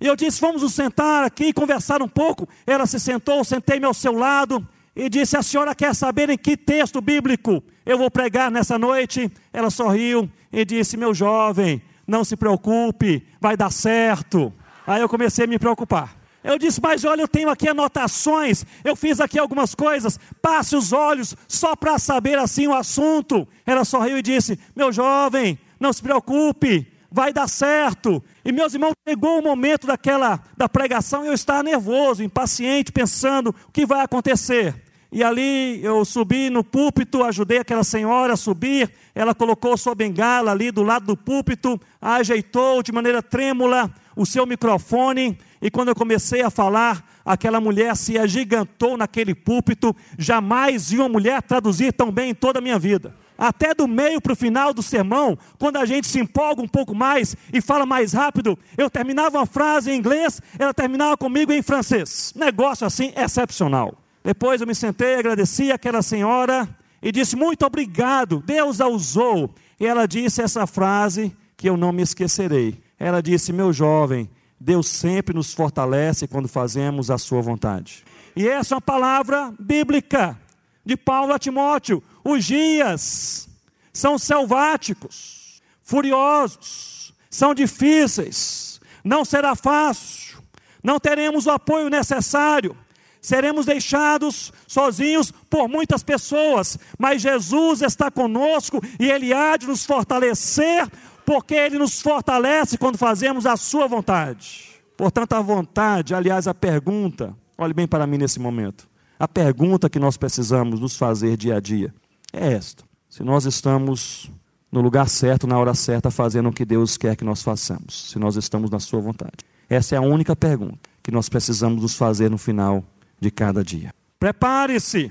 [0.00, 2.48] E eu disse: Vamos nos sentar aqui e conversar um pouco.
[2.66, 6.56] Ela se sentou, sentei-me ao seu lado e disse: A senhora quer saber em que
[6.56, 9.30] texto bíblico eu vou pregar nessa noite?
[9.52, 14.52] Ela sorriu e disse: Meu jovem, não se preocupe, vai dar certo.
[14.86, 16.16] Aí eu comecei a me preocupar.
[16.42, 20.92] Eu disse, mas olha, eu tenho aqui anotações, eu fiz aqui algumas coisas, passe os
[20.92, 23.46] olhos só para saber assim o assunto.
[23.64, 28.24] Ela sorriu e disse: Meu jovem, não se preocupe, vai dar certo.
[28.42, 33.72] E meus irmãos, chegou o momento daquela da pregação, eu estava nervoso, impaciente, pensando o
[33.72, 34.74] que vai acontecer.
[35.12, 38.90] E ali eu subi no púlpito, ajudei aquela senhora a subir.
[39.14, 44.46] Ela colocou sua bengala ali do lado do púlpito, ajeitou de maneira trêmula o seu
[44.46, 45.36] microfone.
[45.60, 49.94] E quando eu comecei a falar, aquela mulher se agigantou naquele púlpito.
[50.16, 53.14] Jamais vi uma mulher traduzir tão bem em toda a minha vida.
[53.36, 56.94] Até do meio para o final do sermão, quando a gente se empolga um pouco
[56.94, 61.62] mais e fala mais rápido, eu terminava uma frase em inglês, ela terminava comigo em
[61.62, 62.34] francês.
[62.36, 63.96] Negócio assim excepcional.
[64.22, 66.68] Depois eu me sentei, agradeci aquela senhora
[67.02, 69.54] e disse: Muito obrigado, Deus a usou.
[69.78, 72.82] E ela disse essa frase que eu não me esquecerei.
[72.98, 74.28] Ela disse: Meu jovem,
[74.58, 78.04] Deus sempre nos fortalece quando fazemos a Sua vontade.
[78.36, 80.38] E essa é uma palavra bíblica
[80.84, 82.02] de Paulo a Timóteo.
[82.22, 83.48] Os dias
[83.92, 90.38] são selváticos, furiosos, são difíceis, não será fácil,
[90.84, 92.76] não teremos o apoio necessário
[93.20, 99.84] seremos deixados sozinhos por muitas pessoas, mas Jesus está conosco e Ele há de nos
[99.84, 100.88] fortalecer,
[101.24, 104.70] porque Ele nos fortalece quando fazemos a Sua vontade.
[104.96, 109.98] Portanto, a vontade, aliás, a pergunta, olhe bem para mim nesse momento, a pergunta que
[109.98, 111.92] nós precisamos nos fazer dia a dia
[112.32, 114.30] é esta: se nós estamos
[114.70, 118.18] no lugar certo, na hora certa, fazendo o que Deus quer que nós façamos, se
[118.18, 119.44] nós estamos na Sua vontade.
[119.68, 122.84] Essa é a única pergunta que nós precisamos nos fazer no final
[123.20, 123.94] de cada dia.
[124.18, 125.10] Prepare-se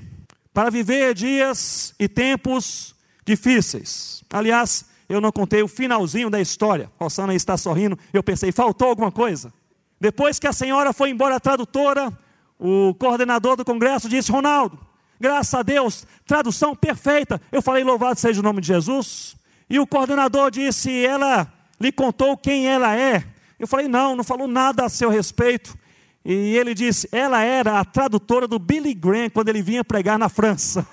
[0.52, 2.94] para viver dias e tempos
[3.24, 4.22] difíceis.
[4.32, 6.90] Aliás, eu não contei o finalzinho da história.
[6.98, 7.98] Rosana está sorrindo.
[8.12, 9.52] Eu pensei, faltou alguma coisa.
[10.00, 12.12] Depois que a senhora foi embora, a tradutora,
[12.58, 14.78] o coordenador do congresso disse: Ronaldo,
[15.18, 17.40] graças a Deus, tradução perfeita.
[17.50, 19.36] Eu falei, louvado seja o nome de Jesus.
[19.68, 23.24] E o coordenador disse: ela lhe contou quem ela é.
[23.58, 25.76] Eu falei, não, não falou nada a seu respeito.
[26.24, 30.28] E ele disse: ela era a tradutora do Billy Graham quando ele vinha pregar na
[30.28, 30.86] França.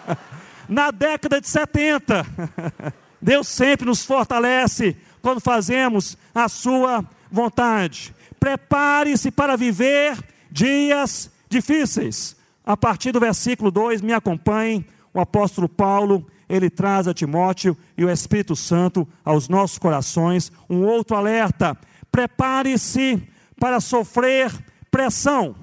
[0.68, 2.24] na década de 70.
[3.20, 8.14] Deus sempre nos fortalece quando fazemos a sua vontade.
[8.38, 10.16] Prepare-se para viver
[10.50, 12.36] dias difíceis.
[12.64, 18.04] A partir do versículo 2, me acompanhe, o apóstolo Paulo, ele traz a Timóteo e
[18.04, 21.76] o Espírito Santo aos nossos corações um outro alerta.
[22.10, 23.22] Prepare-se
[23.60, 24.50] para sofrer
[24.90, 25.54] pressão.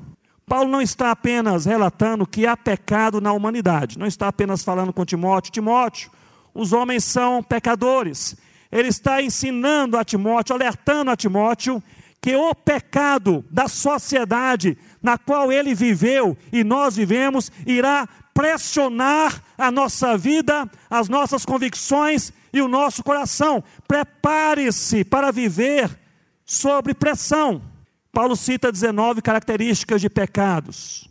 [0.46, 5.04] Paulo não está apenas relatando que há pecado na humanidade, não está apenas falando com
[5.04, 6.10] Timóteo, Timóteo,
[6.54, 8.38] os homens são pecadores.
[8.72, 11.84] Ele está ensinando a Timóteo, alertando a Timóteo,
[12.22, 19.72] que o pecado da sociedade na qual ele viveu e nós vivemos irá pressionar a
[19.72, 23.64] nossa vida, as nossas convicções e o nosso coração.
[23.88, 25.90] Prepare-se para viver
[26.46, 27.62] sob pressão.
[28.18, 31.08] Paulo cita 19 características de pecados,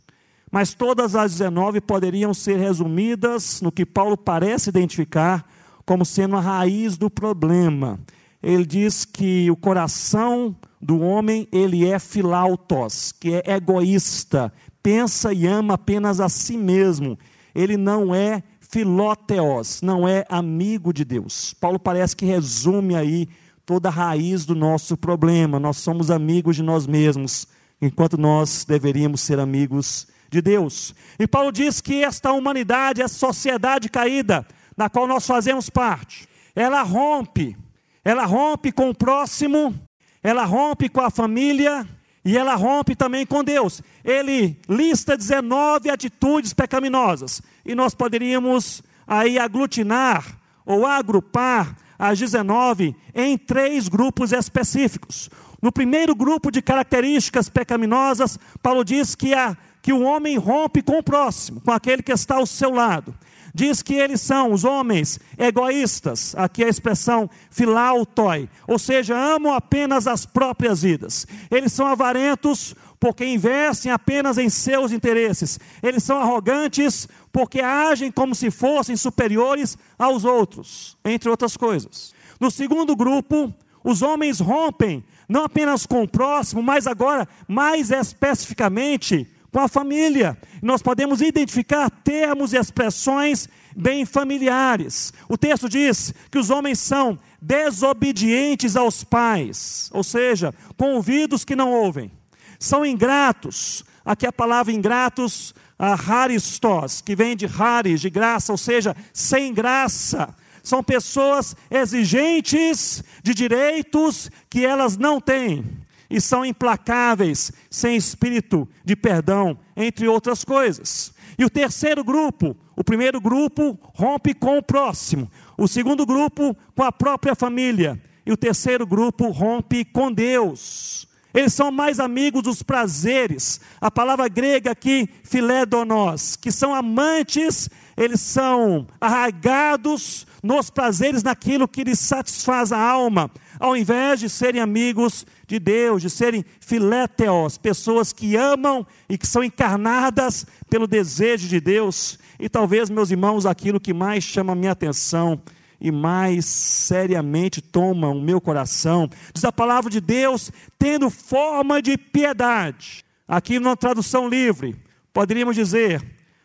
[0.51, 5.49] mas todas as 19 poderiam ser resumidas no que Paulo parece identificar
[5.85, 8.01] como sendo a raiz do problema.
[8.43, 15.47] Ele diz que o coração do homem, ele é filautos, que é egoísta, pensa e
[15.47, 17.17] ama apenas a si mesmo.
[17.55, 21.55] Ele não é filóteos, não é amigo de Deus.
[21.55, 23.29] Paulo parece que resume aí
[23.67, 25.59] toda a raiz do nosso problema.
[25.59, 27.49] Nós somos amigos de nós mesmos,
[27.83, 30.95] enquanto nós deveríamos ser amigos de Deus.
[31.19, 36.83] E Paulo diz que esta humanidade, essa sociedade caída, na qual nós fazemos parte, ela
[36.83, 37.57] rompe,
[38.05, 39.75] ela rompe com o próximo,
[40.23, 41.87] ela rompe com a família
[42.25, 43.83] e ela rompe também com Deus.
[44.05, 53.37] Ele lista 19 atitudes pecaminosas e nós poderíamos aí aglutinar ou agrupar às 19 em
[53.37, 55.31] três grupos específicos.
[55.61, 60.99] No primeiro grupo de características pecaminosas, Paulo diz que, a, que o homem rompe com
[60.99, 63.15] o próximo, com aquele que está ao seu lado.
[63.55, 70.07] Diz que eles são os homens egoístas, aqui a expressão filautoi, ou seja, amam apenas
[70.07, 71.27] as próprias vidas.
[71.51, 75.59] Eles são avarentos porque investem apenas em seus interesses.
[75.83, 82.15] Eles são arrogantes porque agem como se fossem superiores aos outros, entre outras coisas.
[82.41, 83.53] No segundo grupo,
[83.85, 90.37] os homens rompem não apenas com o próximo, mas agora mais especificamente com a família.
[90.63, 95.13] Nós podemos identificar termos e expressões bem familiares.
[95.29, 101.57] O texto diz que os homens são desobedientes aos pais, ou seja, com ouvidos que
[101.57, 102.11] não ouvem.
[102.59, 103.85] São ingratos.
[104.05, 109.53] Aqui a palavra ingratos, a haristos, que vem de haris, de graça, ou seja, sem
[109.53, 110.35] graça.
[110.63, 115.65] São pessoas exigentes de direitos que elas não têm
[116.09, 121.13] e são implacáveis, sem espírito de perdão, entre outras coisas.
[121.39, 126.83] E o terceiro grupo, o primeiro grupo rompe com o próximo, o segundo grupo com
[126.83, 131.07] a própria família, e o terceiro grupo rompe com Deus.
[131.37, 133.61] Eles são mais amigos dos prazeres.
[133.79, 141.85] A palavra grega aqui, filédonos, que são amantes, eles são arragados nos prazeres naquilo que
[141.85, 143.31] lhes satisfaz a alma,
[143.61, 149.27] ao invés de serem amigos de Deus, de serem filéteos, pessoas que amam e que
[149.27, 152.19] são encarnadas pelo desejo de Deus.
[152.41, 155.39] E talvez, meus irmãos, aquilo que mais chama a minha atenção
[155.81, 161.97] e mais seriamente toma o meu coração, diz a palavra de Deus, tendo forma de
[161.97, 163.05] piedade.
[163.29, 164.77] Aqui na tradução livre,
[165.13, 166.05] poderíamos dizer,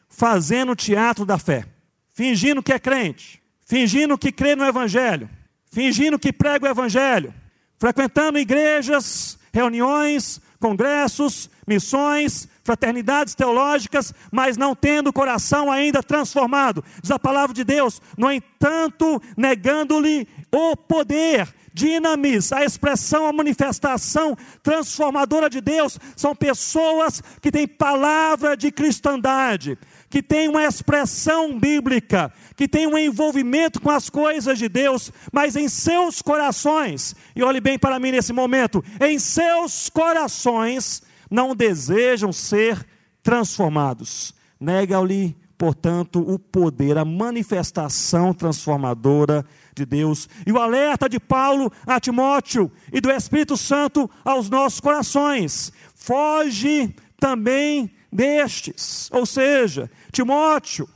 [0.09, 1.65] fazendo teatro da fé,
[2.13, 5.29] fingindo que é crente, fingindo que crê no Evangelho,
[5.71, 7.33] fingindo que prega o Evangelho,
[7.77, 16.83] frequentando igrejas, reuniões, congressos, missões, fraternidades teológicas, mas não tendo o coração ainda transformado.
[17.01, 24.37] Diz a palavra de Deus, no entanto, negando-lhe o poder, dinamis, a expressão, a manifestação
[24.61, 29.77] transformadora de Deus, são pessoas que têm palavra de cristandade,
[30.09, 35.55] que têm uma expressão bíblica, que têm um envolvimento com as coisas de Deus, mas
[35.55, 41.01] em seus corações, e olhe bem para mim nesse momento, em seus corações
[41.31, 42.85] não desejam ser
[43.23, 44.35] transformados.
[44.59, 50.27] Nega-lhe, portanto, o poder, a manifestação transformadora de Deus.
[50.45, 55.71] E o alerta de Paulo a Timóteo e do Espírito Santo aos nossos corações.
[55.95, 59.09] Foge também destes.
[59.11, 60.89] Ou seja, Timóteo,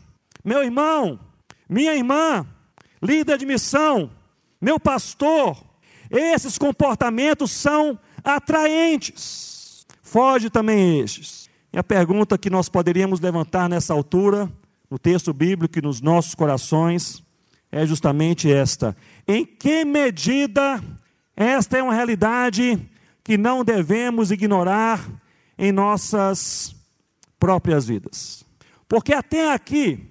[0.43, 1.19] meu irmão,
[1.69, 2.45] minha irmã,
[3.01, 4.11] líder de missão,
[4.59, 5.57] meu pastor,
[6.11, 9.54] esses comportamentos são atraentes.
[10.05, 11.49] Foge também estes.
[11.73, 14.47] E a pergunta que nós poderíamos levantar nessa altura,
[14.89, 17.23] no texto bíblico e nos nossos corações,
[17.71, 18.95] é justamente esta:
[19.27, 20.81] em que medida
[21.35, 22.79] esta é uma realidade
[23.23, 25.03] que não devemos ignorar
[25.57, 26.75] em nossas
[27.39, 28.45] próprias vidas?
[28.87, 30.07] Porque até aqui,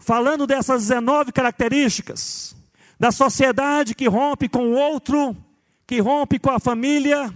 [0.00, 2.56] falando dessas 19 características,
[2.98, 5.34] da sociedade que rompe com o outro,
[5.86, 7.32] que rompe com a família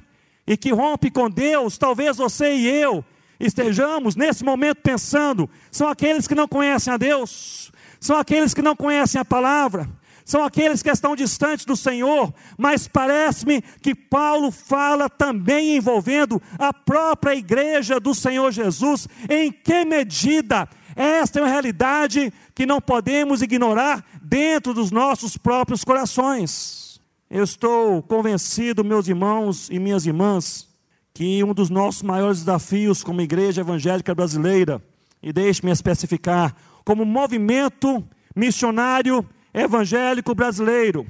[0.46, 3.04] e que rompe com Deus, talvez você e eu
[3.38, 8.76] estejamos nesse momento pensando: são aqueles que não conhecem a Deus, são aqueles que não
[8.76, 9.88] conhecem a palavra,
[10.24, 16.72] são aqueles que estão distantes do Senhor, mas parece-me que Paulo fala também envolvendo a
[16.72, 23.42] própria igreja do Senhor Jesus, em que medida esta é uma realidade que não podemos
[23.42, 26.91] ignorar dentro dos nossos próprios corações.
[27.34, 30.68] Eu estou convencido, meus irmãos e minhas irmãs,
[31.14, 34.84] que um dos nossos maiores desafios como igreja evangélica brasileira,
[35.22, 36.54] e deixe-me especificar,
[36.84, 38.06] como movimento
[38.36, 41.06] missionário evangélico brasileiro,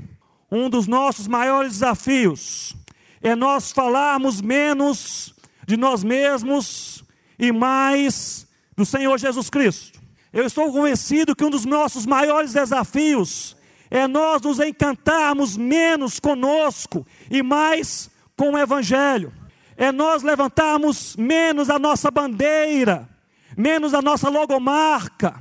[0.49, 2.77] um dos nossos maiores desafios
[3.21, 5.35] é nós falarmos menos
[5.67, 7.03] de nós mesmos
[7.37, 8.47] e mais
[8.77, 10.01] do Senhor Jesus Cristo.
[10.33, 13.57] Eu estou convencido que um dos nossos maiores desafios
[13.93, 19.31] é nós nos encantarmos menos conosco e mais com o Evangelho.
[19.77, 23.07] É nós levantarmos menos a nossa bandeira,
[23.55, 25.35] menos a nossa logomarca,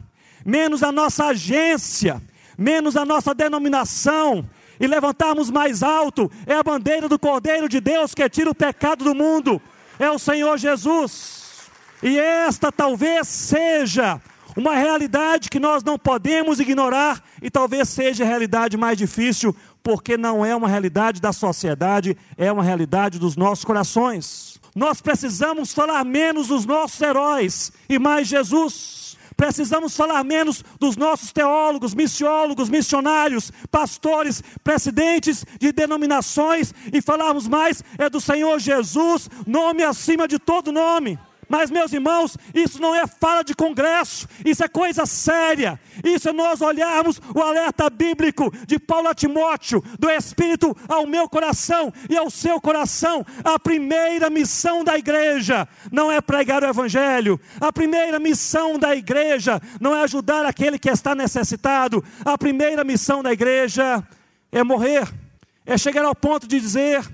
[0.45, 2.21] menos a nossa agência,
[2.57, 4.45] menos a nossa denominação,
[4.77, 9.05] e levantarmos mais alto é a bandeira do Cordeiro de Deus que tira o pecado
[9.05, 9.61] do mundo,
[9.97, 11.69] é o Senhor Jesus.
[12.03, 14.19] E esta talvez seja
[14.55, 20.17] uma realidade que nós não podemos ignorar e talvez seja a realidade mais difícil, porque
[20.17, 24.59] não é uma realidade da sociedade, é uma realidade dos nossos corações.
[24.75, 29.17] Nós precisamos falar menos dos nossos heróis e mais Jesus.
[29.35, 37.83] Precisamos falar menos dos nossos teólogos, missiólogos, missionários, pastores, presidentes de denominações e falarmos mais
[37.97, 41.17] é do Senhor Jesus, nome acima de todo nome.
[41.51, 45.77] Mas, meus irmãos, isso não é fala de congresso, isso é coisa séria.
[46.01, 51.27] Isso é nós olharmos o alerta bíblico de Paulo a Timóteo, do Espírito ao meu
[51.27, 53.25] coração e ao seu coração.
[53.43, 59.61] A primeira missão da igreja não é pregar o Evangelho, a primeira missão da igreja
[59.81, 64.01] não é ajudar aquele que está necessitado, a primeira missão da igreja
[64.53, 65.05] é morrer,
[65.65, 67.05] é chegar ao ponto de dizer: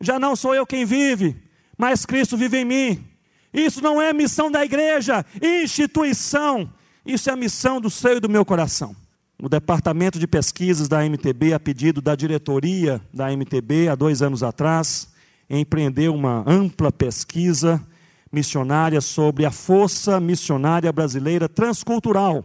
[0.00, 1.36] já não sou eu quem vive,
[1.76, 3.11] mas Cristo vive em mim.
[3.52, 6.70] Isso não é missão da igreja, instituição.
[7.04, 8.96] Isso é a missão do seio do meu coração.
[9.40, 14.42] O departamento de pesquisas da MTB, a pedido da diretoria da MTB, há dois anos
[14.42, 15.08] atrás,
[15.50, 17.84] empreendeu uma ampla pesquisa
[18.30, 22.44] missionária sobre a força missionária brasileira transcultural.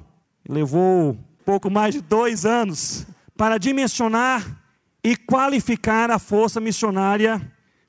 [0.49, 3.05] Levou pouco mais de dois anos
[3.37, 4.43] para dimensionar
[5.03, 7.41] e qualificar a força missionária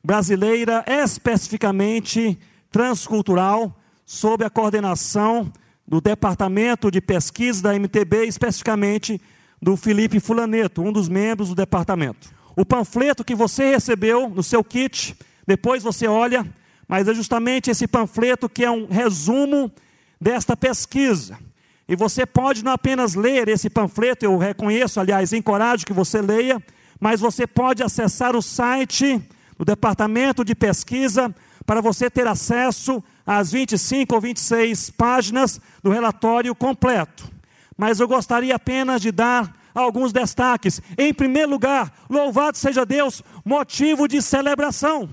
[0.05, 2.39] brasileira, especificamente
[2.71, 5.53] transcultural, sob a coordenação
[5.87, 9.21] do Departamento de Pesquisa da MTB, especificamente
[9.61, 12.31] do Felipe Fulaneto, um dos membros do departamento.
[12.55, 15.17] O panfleto que você recebeu no seu kit,
[15.47, 16.47] depois você olha,
[16.87, 19.71] mas é justamente esse panfleto que é um resumo
[20.21, 21.39] desta pesquisa.
[21.89, 26.63] E você pode não apenas ler esse panfleto, eu reconheço, aliás, encorajo que você leia,
[27.01, 29.23] mas você pode acessar o site
[29.57, 31.35] do Departamento de Pesquisa
[31.69, 37.31] para você ter acesso às 25 ou 26 páginas do relatório completo.
[37.77, 40.81] Mas eu gostaria apenas de dar alguns destaques.
[40.97, 45.11] Em primeiro lugar, louvado seja Deus, motivo de celebração.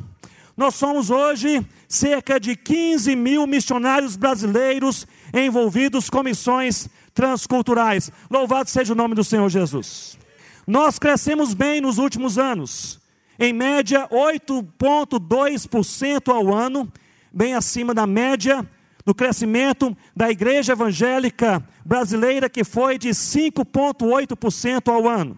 [0.55, 8.09] Nós somos hoje cerca de 15 mil missionários brasileiros envolvidos com missões transculturais.
[8.31, 10.17] Louvado seja o nome do Senhor Jesus.
[10.65, 13.03] Nós crescemos bem nos últimos anos
[13.39, 16.91] em média 8,2% ao ano,
[17.31, 18.67] bem acima da média
[19.05, 25.37] do crescimento da igreja evangélica brasileira, que foi de 5,8% ao ano.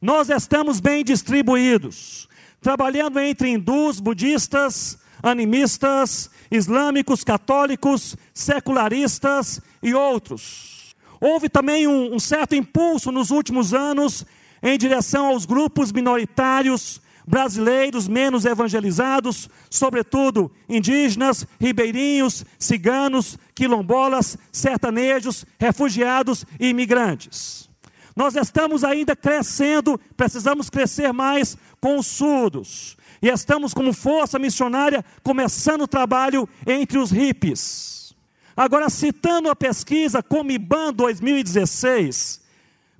[0.00, 2.28] Nós estamos bem distribuídos,
[2.60, 10.94] trabalhando entre hindus, budistas, animistas, islâmicos, católicos, secularistas e outros.
[11.20, 14.24] Houve também um, um certo impulso nos últimos anos
[14.62, 26.46] em direção aos grupos minoritários brasileiros menos evangelizados, sobretudo indígenas, ribeirinhos, ciganos, quilombolas, sertanejos, refugiados
[26.58, 27.68] e imigrantes.
[28.16, 32.96] Nós estamos ainda crescendo, precisamos crescer mais com os surdos.
[33.20, 38.14] E estamos como força missionária começando o trabalho entre os hippies.
[38.56, 42.40] Agora, citando a pesquisa Comiban 2016,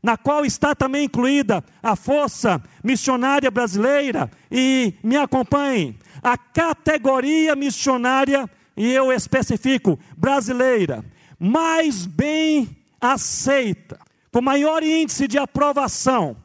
[0.02, 8.48] na qual está também incluída a Força Missionária Brasileira, e me acompanhe, a categoria missionária,
[8.76, 11.04] e eu especifico, brasileira,
[11.38, 12.68] mais bem
[13.00, 13.98] aceita,
[14.32, 16.36] com maior índice de aprovação,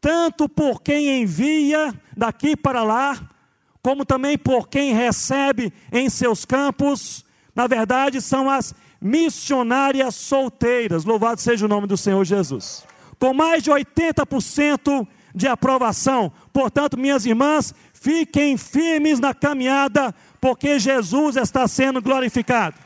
[0.00, 3.18] tanto por quem envia daqui para lá,
[3.82, 7.24] como também por quem recebe em seus campos,
[7.54, 11.04] na verdade, são as missionárias solteiras.
[11.04, 12.84] Louvado seja o nome do Senhor Jesus
[13.20, 16.32] com mais de 80% de aprovação.
[16.52, 22.76] Portanto, minhas irmãs, fiquem firmes na caminhada, porque Jesus está sendo glorificado.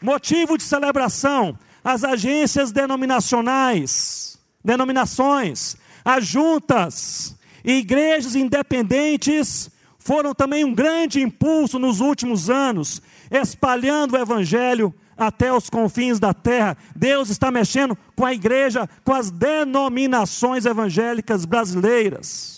[0.00, 10.72] Motivo de celebração: as agências denominacionais, denominações, as juntas e igrejas independentes foram também um
[10.72, 16.76] grande impulso nos últimos anos, espalhando o evangelho até os confins da terra.
[16.94, 22.56] Deus está mexendo com a igreja, com as denominações evangélicas brasileiras.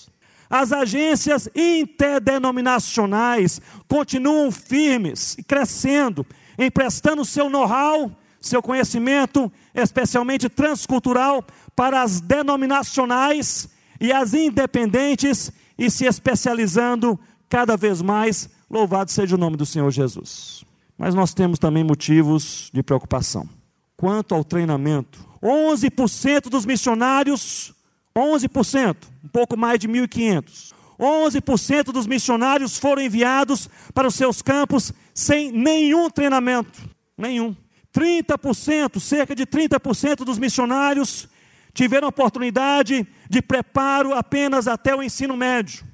[0.51, 6.27] As agências interdenominacionais continuam firmes e crescendo,
[6.59, 11.45] emprestando seu know-how, seu conhecimento, especialmente transcultural,
[11.77, 13.69] para as denominacionais
[14.01, 18.49] e as independentes e se especializando cada vez mais.
[18.71, 20.65] Louvado seja o nome do Senhor Jesus.
[20.99, 23.49] Mas nós temos também motivos de preocupação.
[23.97, 27.73] Quanto ao treinamento, 11% dos missionários,
[28.17, 34.93] 11%, um pouco mais de 1.500, 11% dos missionários foram enviados para os seus campos
[35.15, 37.55] sem nenhum treinamento, nenhum.
[37.95, 41.29] 30%, cerca de 30% dos missionários
[41.73, 45.85] tiveram oportunidade de preparo apenas até o ensino médio.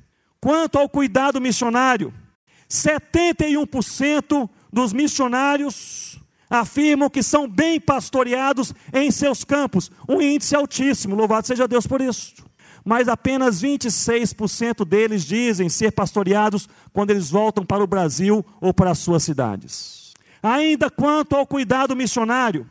[0.41, 2.13] Quanto ao cuidado missionário,
[2.71, 6.19] 71% dos missionários
[6.51, 12.01] afirmam que são bem pastoreados em seus campos, um índice altíssimo, louvado seja Deus por
[12.01, 12.35] isso.
[12.85, 18.91] Mas apenas 26% deles dizem ser pastoreados quando eles voltam para o Brasil ou para
[18.91, 20.13] as suas cidades.
[20.43, 22.67] Ainda quanto ao cuidado missionário,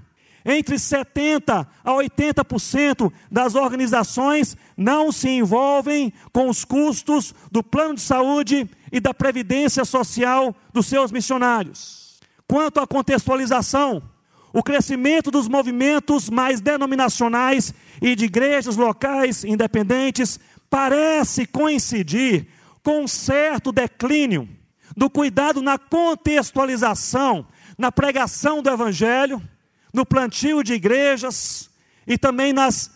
[0.45, 8.01] entre 70% a 80% das organizações não se envolvem com os custos do plano de
[8.01, 12.19] saúde e da previdência social dos seus missionários.
[12.47, 14.03] Quanto à contextualização,
[14.51, 20.39] o crescimento dos movimentos mais denominacionais e de igrejas locais independentes
[20.69, 22.47] parece coincidir
[22.83, 24.47] com um certo declínio
[24.95, 29.41] do cuidado na contextualização, na pregação do Evangelho
[29.93, 31.69] no plantio de igrejas
[32.07, 32.91] e também nas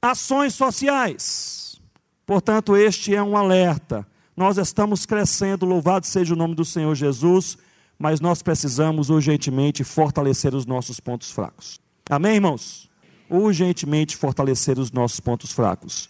[0.00, 1.80] ações sociais.
[2.26, 4.06] Portanto, este é um alerta.
[4.36, 7.56] Nós estamos crescendo, louvado seja o nome do Senhor Jesus,
[7.98, 11.80] mas nós precisamos urgentemente fortalecer os nossos pontos fracos.
[12.10, 12.90] Amém, irmãos?
[13.30, 16.08] Urgentemente fortalecer os nossos pontos fracos.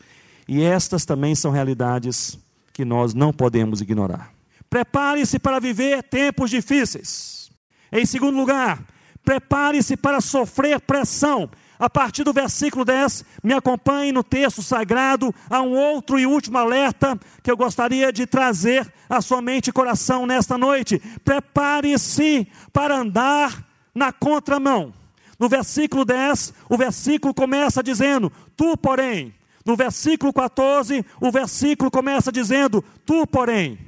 [0.48, 2.38] E estas também são realidades
[2.72, 4.32] que nós não podemos ignorar.
[4.68, 7.50] Prepare-se para viver tempos difíceis.
[7.92, 8.84] Em segundo lugar,
[9.24, 11.50] Prepare-se para sofrer pressão.
[11.78, 16.56] A partir do versículo 10, me acompanhe no texto sagrado a um outro e último
[16.56, 21.02] alerta que eu gostaria de trazer à sua mente e coração nesta noite.
[21.24, 23.64] Prepare-se para andar
[23.94, 24.94] na contramão.
[25.38, 29.34] No versículo 10, o versículo começa dizendo: Tu, porém.
[29.64, 33.78] No versículo 14, o versículo começa dizendo: Tu, porém.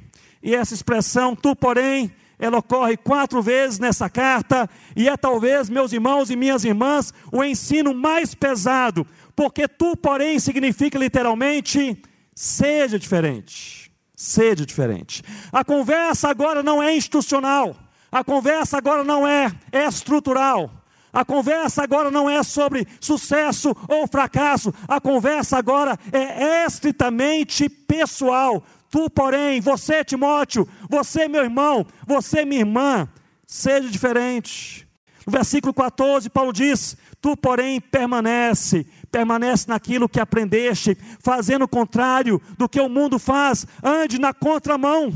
[0.41, 5.91] E essa expressão, tu, porém, ela ocorre quatro vezes nessa carta, e é talvez, meus
[5.91, 12.01] irmãos e minhas irmãs, o ensino mais pesado, porque tu, porém, significa literalmente
[12.35, 13.91] seja diferente.
[14.15, 15.23] Seja diferente.
[15.51, 17.75] A conversa agora não é institucional,
[18.11, 20.71] a conversa agora não é, é estrutural.
[21.11, 28.63] A conversa agora não é sobre sucesso ou fracasso, a conversa agora é estritamente pessoal.
[28.97, 33.07] Tu, porém, você, Timóteo, você, meu irmão, você, minha irmã,
[33.45, 34.87] seja diferente.
[35.23, 42.41] No versículo 14, Paulo diz: Tu, porém, permanece, permanece naquilo que aprendeste, fazendo o contrário
[42.57, 45.13] do que o mundo faz, ande na contramão.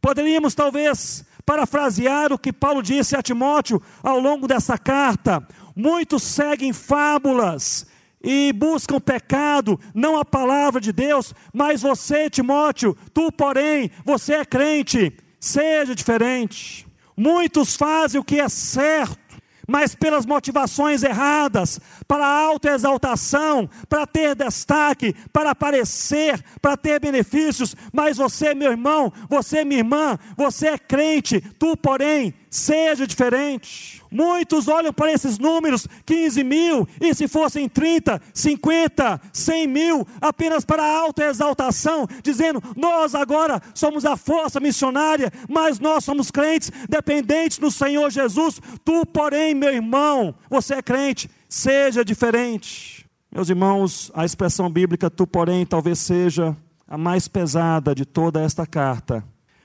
[0.00, 5.40] Poderíamos, talvez, parafrasear o que Paulo disse a Timóteo ao longo dessa carta.
[5.76, 7.86] Muitos seguem fábulas
[8.22, 14.44] e buscam pecado, não a palavra de Deus, mas você, Timóteo, tu, porém, você é
[14.44, 16.86] crente, seja diferente.
[17.16, 19.18] Muitos fazem o que é certo,
[19.66, 27.76] mas pelas motivações erradas, para autoexaltação, para ter destaque, para aparecer, para ter benefícios.
[27.92, 34.02] Mas você, meu irmão, você, minha irmã, você é crente, tu, porém, seja diferente.
[34.10, 40.64] Muitos olham para esses números, 15 mil, e se fossem 30, 50, 100 mil, apenas
[40.64, 47.70] para autoexaltação, dizendo: Nós agora somos a força missionária, mas nós somos crentes, dependentes do
[47.70, 48.60] Senhor Jesus.
[48.84, 53.06] Tu, porém, meu irmão, você é crente, seja diferente.
[53.32, 56.56] Meus irmãos, a expressão bíblica, tu, porém, talvez seja
[56.88, 59.24] a mais pesada de toda esta carta.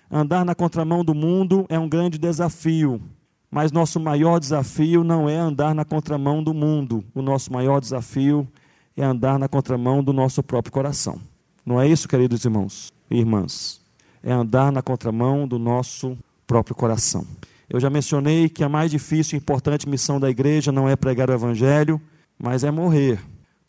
[0.10, 3.02] Andar na contramão do mundo é um grande desafio,
[3.50, 8.48] mas nosso maior desafio não é andar na contramão do mundo, o nosso maior desafio
[8.96, 11.20] é andar na contramão do nosso próprio coração.
[11.66, 13.82] Não é isso, queridos irmãos e irmãs?
[14.22, 17.26] É andar na contramão do nosso próprio coração.
[17.68, 21.30] Eu já mencionei que a mais difícil e importante missão da igreja não é pregar
[21.30, 22.00] o evangelho,
[22.38, 23.20] mas é morrer.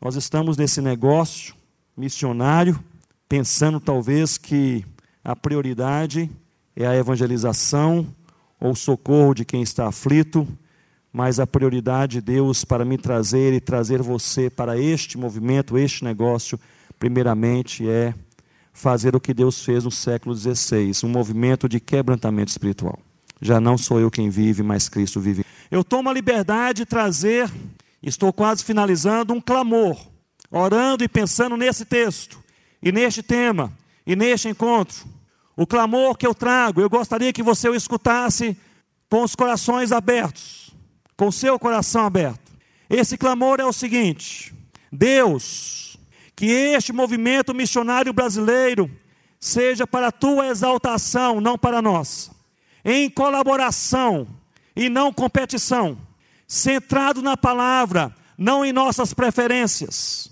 [0.00, 1.54] Nós estamos nesse negócio
[1.96, 2.78] missionário,
[3.28, 4.84] pensando talvez que
[5.26, 6.30] a prioridade
[6.76, 8.06] é a evangelização
[8.60, 10.46] ou socorro de quem está aflito,
[11.12, 16.04] mas a prioridade de Deus para me trazer e trazer você para este movimento, este
[16.04, 16.60] negócio,
[16.96, 18.14] primeiramente é
[18.72, 22.96] fazer o que Deus fez no século XVI, um movimento de quebrantamento espiritual.
[23.42, 25.44] Já não sou eu quem vive, mas Cristo vive.
[25.68, 27.50] Eu tomo a liberdade de trazer,
[28.00, 29.98] estou quase finalizando, um clamor,
[30.52, 32.38] orando e pensando nesse texto,
[32.80, 33.72] e neste tema,
[34.06, 35.15] e neste encontro.
[35.56, 38.54] O clamor que eu trago, eu gostaria que você o escutasse
[39.08, 40.70] com os corações abertos,
[41.16, 42.52] com o seu coração aberto.
[42.90, 44.54] Esse clamor é o seguinte:
[44.92, 45.96] Deus,
[46.36, 48.90] que este movimento missionário brasileiro
[49.40, 52.30] seja para a tua exaltação, não para nós,
[52.84, 54.28] em colaboração
[54.74, 55.96] e não competição,
[56.46, 60.30] centrado na palavra, não em nossas preferências,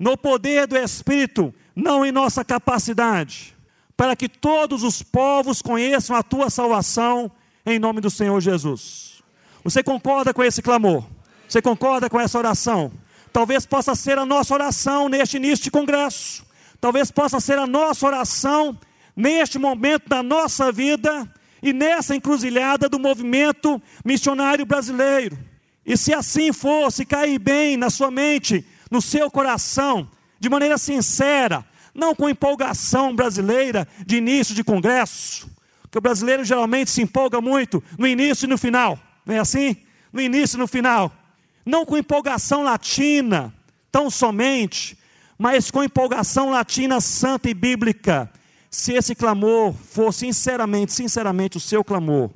[0.00, 3.53] no poder do Espírito, não em nossa capacidade
[3.96, 7.30] para que todos os povos conheçam a tua salvação
[7.64, 9.22] em nome do Senhor Jesus.
[9.62, 11.04] Você concorda com esse clamor?
[11.48, 12.92] Você concorda com essa oração?
[13.32, 16.44] Talvez possa ser a nossa oração neste início de congresso.
[16.80, 18.78] Talvez possa ser a nossa oração
[19.16, 21.28] neste momento da nossa vida
[21.62, 25.38] e nessa encruzilhada do movimento missionário brasileiro.
[25.86, 31.64] E se assim fosse cair bem na sua mente, no seu coração, de maneira sincera,
[31.94, 35.48] não com empolgação brasileira de início de congresso,
[35.90, 39.76] que o brasileiro geralmente se empolga muito no início e no final, não é assim?
[40.12, 41.12] No início e no final.
[41.64, 43.54] Não com empolgação latina,
[43.90, 44.98] tão somente,
[45.38, 48.30] mas com empolgação latina santa e bíblica.
[48.70, 52.30] Se esse clamor for sinceramente, sinceramente o seu clamor,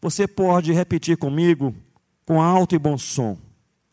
[0.00, 1.74] você pode repetir comigo
[2.26, 3.38] com alto e bom som.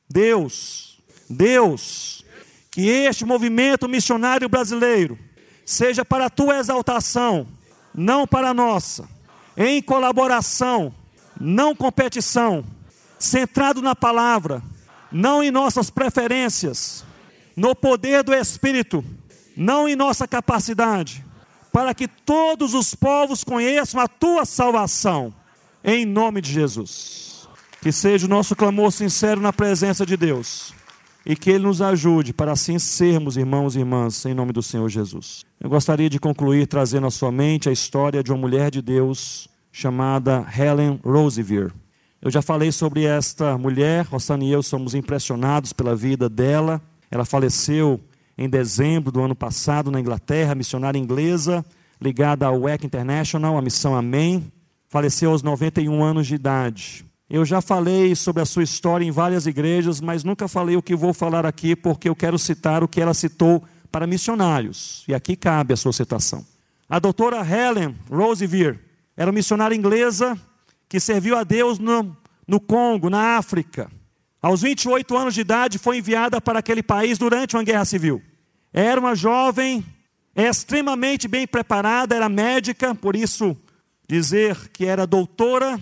[0.10, 1.00] Deus,
[1.30, 2.26] Deus,
[2.72, 5.18] que este movimento missionário brasileiro
[5.66, 7.48] seja para a tua exaltação,
[7.94, 9.08] não para a nossa,
[9.58, 10.94] em colaboração,
[11.40, 12.64] não competição,
[13.18, 14.62] centrado na palavra,
[15.12, 17.04] não em nossas preferências,
[17.56, 19.04] no poder do Espírito,
[19.56, 21.26] não em nossa capacidade,
[21.72, 25.34] para que todos os povos conheçam a tua salvação,
[25.84, 27.48] em nome de Jesus.
[27.82, 30.74] Que seja o nosso clamor sincero na presença de Deus
[31.30, 34.90] e que Ele nos ajude para assim sermos irmãos e irmãs, em nome do Senhor
[34.90, 35.46] Jesus.
[35.60, 39.48] Eu gostaria de concluir trazendo à sua mente a história de uma mulher de Deus
[39.72, 41.72] chamada Helen Roosevelt.
[42.20, 46.82] Eu já falei sobre esta mulher, Rossana e eu somos impressionados pela vida dela.
[47.12, 48.00] Ela faleceu
[48.36, 51.64] em dezembro do ano passado na Inglaterra, missionária inglesa,
[52.02, 54.52] ligada ao WEC International, a missão Amém.
[54.88, 57.06] Faleceu aos 91 anos de idade.
[57.30, 60.96] Eu já falei sobre a sua história em várias igrejas, mas nunca falei o que
[60.96, 65.04] vou falar aqui, porque eu quero citar o que ela citou para missionários.
[65.08, 66.44] E aqui cabe a sua citação.
[66.90, 68.80] A doutora Helen Roosevelt
[69.16, 70.36] era uma missionária inglesa
[70.88, 72.18] que serviu a Deus no,
[72.48, 73.92] no Congo, na África.
[74.42, 78.24] Aos 28 anos de idade, foi enviada para aquele país durante uma guerra civil.
[78.74, 79.86] Era uma jovem
[80.36, 83.56] extremamente bem preparada, era médica, por isso
[84.08, 85.80] dizer que era doutora.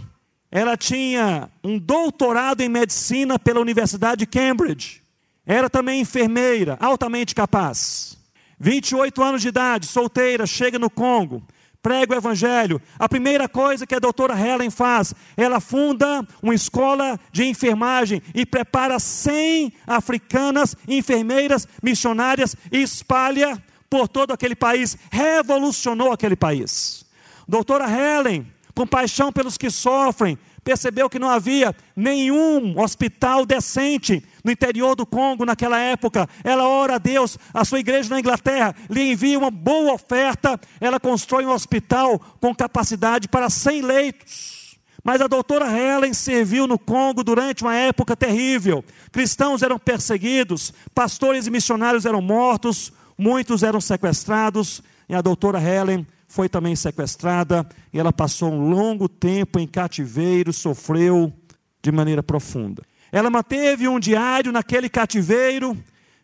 [0.51, 5.01] Ela tinha um doutorado em medicina pela Universidade de Cambridge.
[5.45, 8.17] Era também enfermeira, altamente capaz.
[8.59, 11.43] 28 anos de idade, solteira, chega no Congo,
[11.81, 12.81] prega o evangelho.
[12.97, 18.45] A primeira coisa que a doutora Helen faz, ela funda uma escola de enfermagem e
[18.45, 27.05] prepara 100 africanas enfermeiras missionárias e espalha por todo aquele país, revolucionou aquele país.
[27.47, 28.45] Doutora Helen,
[28.77, 35.03] com paixão pelos que sofrem, percebeu que não havia nenhum hospital decente no interior do
[35.03, 36.29] Congo naquela época.
[36.43, 40.59] Ela ora a Deus, a sua igreja na Inglaterra lhe envia uma boa oferta.
[40.79, 44.77] Ela constrói um hospital com capacidade para 100 leitos.
[45.03, 48.85] Mas a doutora Helen serviu no Congo durante uma época terrível.
[49.11, 56.05] Cristãos eram perseguidos, pastores e missionários eram mortos, muitos eram sequestrados, e a doutora Helen
[56.37, 61.33] foi também sequestrada, e ela passou um longo tempo em cativeiro, sofreu
[61.81, 62.83] de maneira profunda.
[63.11, 65.75] Ela manteve um diário naquele cativeiro,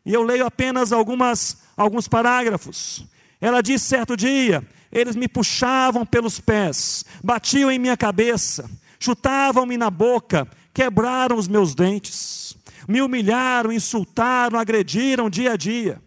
[0.06, 3.04] e eu leio apenas algumas, alguns parágrafos.
[3.42, 9.90] Ela disse certo dia: eles me puxavam pelos pés, batiam em minha cabeça, chutavam-me na
[9.90, 12.56] boca, quebraram os meus dentes,
[12.88, 16.00] me humilharam, insultaram, agrediram dia a dia.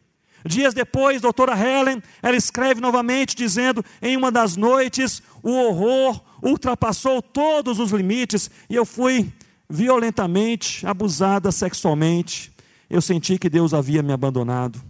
[0.47, 7.21] Dias depois, doutora Helen, ela escreve novamente dizendo: em uma das noites, o horror ultrapassou
[7.21, 9.33] todos os limites e eu fui
[9.69, 12.53] violentamente abusada sexualmente.
[12.89, 14.81] Eu senti que Deus havia me abandonado.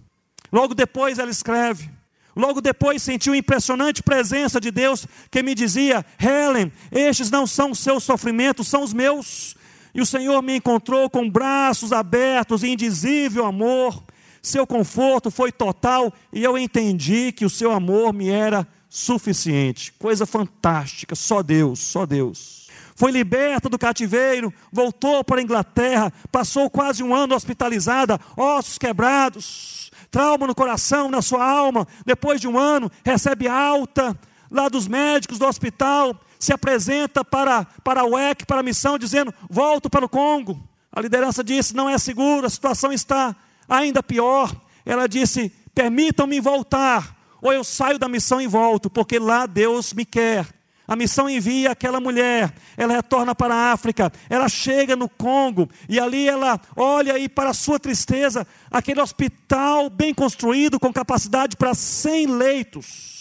[0.52, 1.90] Logo depois, ela escreve:
[2.36, 7.70] Logo depois senti uma impressionante presença de Deus que me dizia: Helen, estes não são
[7.70, 9.56] os seus sofrimentos, são os meus.
[9.94, 14.04] E o Senhor me encontrou com braços abertos indizível amor
[14.46, 19.92] seu conforto foi total e eu entendi que o seu amor me era suficiente.
[19.94, 22.68] Coisa fantástica, só Deus, só Deus.
[22.94, 29.90] Foi liberta do cativeiro, voltou para a Inglaterra, passou quase um ano hospitalizada, ossos quebrados,
[30.12, 31.84] trauma no coração, na sua alma.
[32.06, 34.16] Depois de um ano, recebe alta
[34.48, 39.34] lá dos médicos do hospital, se apresenta para, para a UEC, para a missão, dizendo:
[39.50, 40.62] volto para o Congo.
[40.92, 43.34] A liderança disse: não é seguro, a situação está
[43.68, 44.54] Ainda pior,
[44.84, 50.04] ela disse: permitam-me voltar, ou eu saio da missão e volto, porque lá Deus me
[50.04, 50.46] quer.
[50.88, 55.98] A missão envia aquela mulher, ela retorna para a África, ela chega no Congo e
[55.98, 62.26] ali ela olha e para sua tristeza, aquele hospital bem construído com capacidade para 100
[62.26, 63.16] leitos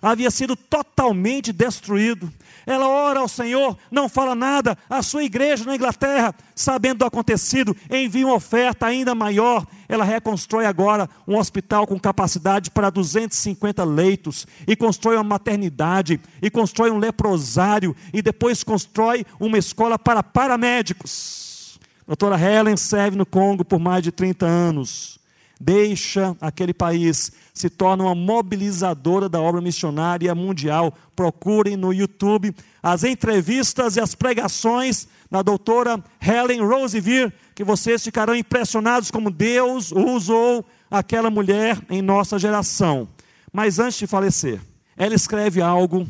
[0.00, 2.32] havia sido totalmente destruído.
[2.68, 4.76] Ela ora ao Senhor, não fala nada.
[4.90, 9.66] A sua igreja na Inglaterra, sabendo do acontecido, envia uma oferta ainda maior.
[9.88, 16.50] Ela reconstrói agora um hospital com capacidade para 250 leitos, e constrói uma maternidade, e
[16.50, 21.78] constrói um leprosário, e depois constrói uma escola para paramédicos.
[22.02, 25.17] A doutora Helen serve no Congo por mais de 30 anos
[25.58, 30.94] deixa aquele país, se torna uma mobilizadora da obra missionária mundial.
[31.16, 38.34] Procurem no YouTube as entrevistas e as pregações da doutora Helen Roosevelt, que vocês ficarão
[38.34, 43.08] impressionados como Deus usou aquela mulher em nossa geração.
[43.52, 44.60] Mas antes de falecer,
[44.96, 46.06] ela escreve algo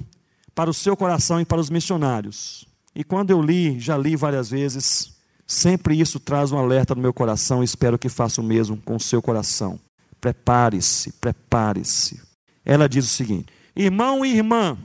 [0.54, 2.66] para o seu coração e para os missionários.
[2.94, 5.17] E quando eu li, já li várias vezes,
[5.50, 8.96] Sempre isso traz um alerta no meu coração e espero que faça o mesmo com
[8.96, 9.80] o seu coração.
[10.20, 12.20] Prepare-se, prepare-se.
[12.66, 14.76] Ela diz o seguinte: Irmão e irmã,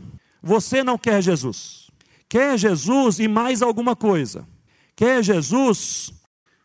[0.41, 1.91] você não quer Jesus.
[2.29, 4.47] Quer Jesus e mais alguma coisa.
[4.95, 6.13] Quer Jesus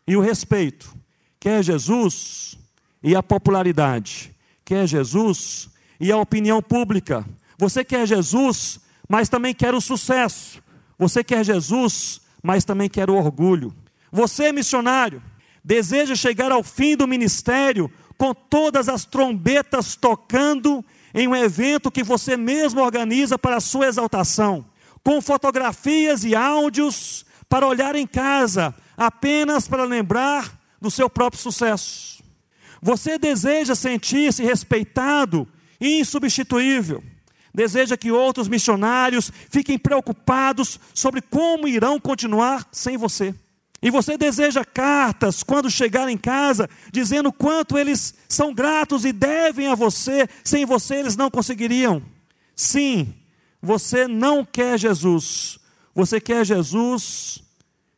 [0.07, 0.95] e o respeito.
[1.37, 2.57] Quer Jesus
[3.03, 4.33] e a popularidade.
[4.63, 5.67] Quer Jesus
[5.99, 7.25] e a opinião pública.
[7.57, 8.79] Você quer Jesus,
[9.09, 10.63] mas também quer o sucesso.
[10.97, 13.75] Você quer Jesus, mas também quer o orgulho.
[14.11, 15.21] Você, missionário,
[15.63, 20.83] deseja chegar ao fim do ministério com todas as trombetas tocando
[21.13, 24.65] em um evento que você mesmo organiza para a sua exaltação,
[25.03, 32.23] com fotografias e áudios para olhar em casa, apenas para lembrar do seu próprio sucesso.
[32.81, 35.47] Você deseja sentir-se respeitado
[35.79, 37.03] e insubstituível.
[37.53, 43.33] Deseja que outros missionários fiquem preocupados sobre como irão continuar sem você.
[43.81, 49.67] E você deseja cartas quando chegar em casa, dizendo quanto eles são gratos e devem
[49.67, 52.01] a você, sem você eles não conseguiriam.
[52.55, 53.13] Sim,
[53.61, 55.59] você não quer Jesus,
[55.95, 57.41] você quer Jesus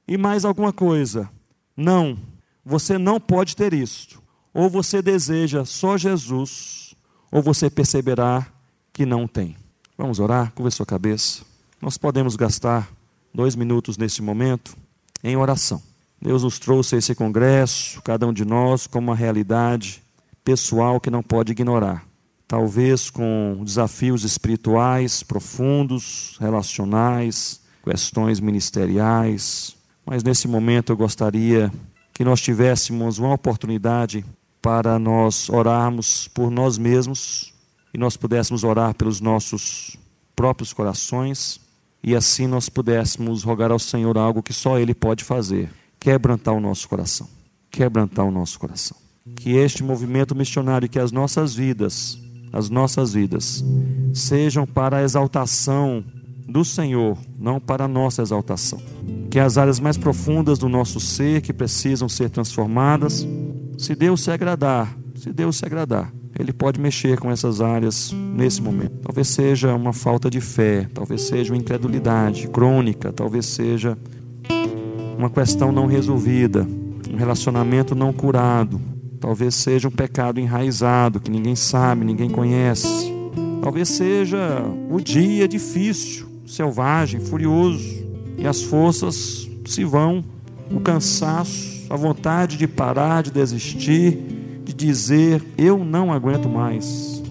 [0.07, 1.27] e mais alguma coisa.
[1.75, 2.19] Não,
[2.63, 4.21] você não pode ter isto.
[4.53, 6.93] Ou você deseja só Jesus,
[7.31, 8.45] ou você perceberá
[8.93, 9.55] que não tem.
[9.97, 10.51] Vamos orar?
[10.51, 11.43] Curva sua cabeça.
[11.81, 12.91] Nós podemos gastar
[13.33, 14.75] dois minutos neste momento
[15.23, 15.81] em oração.
[16.21, 20.03] Deus nos trouxe a esse congresso, cada um de nós, como uma realidade
[20.43, 22.05] pessoal que não pode ignorar.
[22.47, 31.71] Talvez com desafios espirituais profundos, relacionais, questões ministeriais, mas nesse momento eu gostaria
[32.13, 34.23] que nós tivéssemos uma oportunidade
[34.61, 37.51] para nós orarmos por nós mesmos
[37.93, 39.97] e nós pudéssemos orar pelos nossos
[40.35, 41.59] próprios corações
[42.03, 46.59] e assim nós pudéssemos rogar ao Senhor algo que só Ele pode fazer: quebrantar o
[46.59, 47.27] nosso coração.
[47.69, 48.97] Quebrantar o nosso coração.
[49.35, 52.19] Que este movimento missionário, que as nossas vidas,
[52.51, 53.63] as nossas vidas,
[54.13, 56.03] sejam para a exaltação
[56.47, 58.81] do Senhor, não para a nossa exaltação.
[59.29, 63.25] Que as áreas mais profundas do nosso ser que precisam ser transformadas,
[63.77, 68.61] se Deus se agradar, se Deus se agradar, ele pode mexer com essas áreas nesse
[68.61, 68.93] momento.
[69.03, 73.97] Talvez seja uma falta de fé, talvez seja uma incredulidade crônica, talvez seja
[75.17, 76.67] uma questão não resolvida,
[77.11, 78.81] um relacionamento não curado,
[79.19, 83.13] talvez seja um pecado enraizado que ninguém sabe, ninguém conhece.
[83.61, 88.01] Talvez seja o dia difícil, selvagem, furioso,
[88.37, 90.23] e as forças se vão,
[90.71, 94.40] o cansaço, a vontade de parar, de desistir
[94.73, 97.21] de dizer: Eu não aguento mais.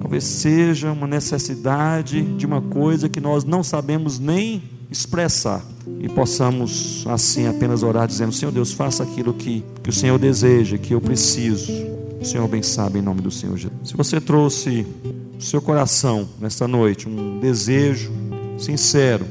[0.00, 5.64] Talvez seja uma necessidade de uma coisa que nós não sabemos nem expressar
[6.00, 10.78] e possamos assim apenas orar dizendo: Senhor Deus, faça aquilo que, que o Senhor deseja,
[10.78, 11.72] que eu preciso.
[12.20, 13.80] O Senhor bem sabe em nome do Senhor Jesus.
[13.84, 14.86] Se você trouxe
[15.34, 18.12] no seu coração nesta noite um desejo
[18.58, 19.26] sincero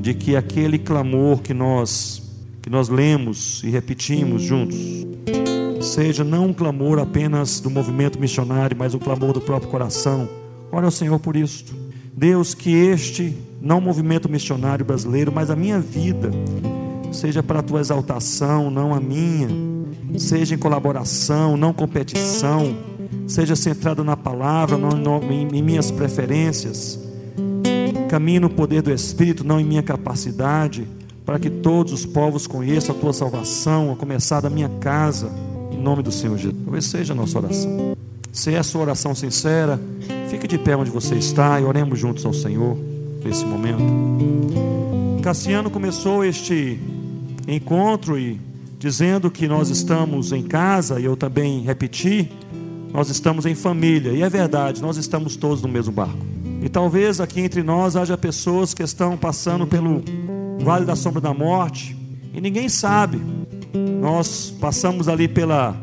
[0.00, 2.22] de que aquele clamor que nós
[2.62, 4.99] que nós lemos e repetimos juntos
[5.90, 10.28] seja não um clamor apenas do movimento missionário, mas um clamor do próprio coração.
[10.70, 11.74] Ora ao Senhor por isto.
[12.16, 16.30] Deus, que este, não o movimento missionário brasileiro, mas a minha vida,
[17.10, 19.48] seja para a tua exaltação, não a minha,
[20.16, 22.76] seja em colaboração, não competição,
[23.26, 27.00] seja centrado na palavra, não em minhas preferências,
[28.08, 30.86] caminhe no poder do Espírito, não em minha capacidade,
[31.24, 35.49] para que todos os povos conheçam a tua salvação, a começar da minha casa
[35.80, 36.62] nome do Senhor Jesus.
[36.64, 37.96] Talvez seja a nossa oração.
[38.32, 39.80] Se é a sua oração sincera,
[40.28, 42.76] fique de pé onde você está e oremos juntos ao Senhor
[43.24, 43.82] nesse momento.
[45.22, 46.78] Cassiano começou este
[47.48, 48.40] encontro e
[48.78, 52.30] dizendo que nós estamos em casa, e eu também repeti,
[52.92, 56.18] nós estamos em família, e é verdade, nós estamos todos no mesmo barco.
[56.62, 60.02] E talvez aqui entre nós haja pessoas que estão passando pelo
[60.60, 61.96] vale da sombra da morte
[62.32, 63.20] e ninguém sabe.
[64.00, 65.76] Nós passamos ali pela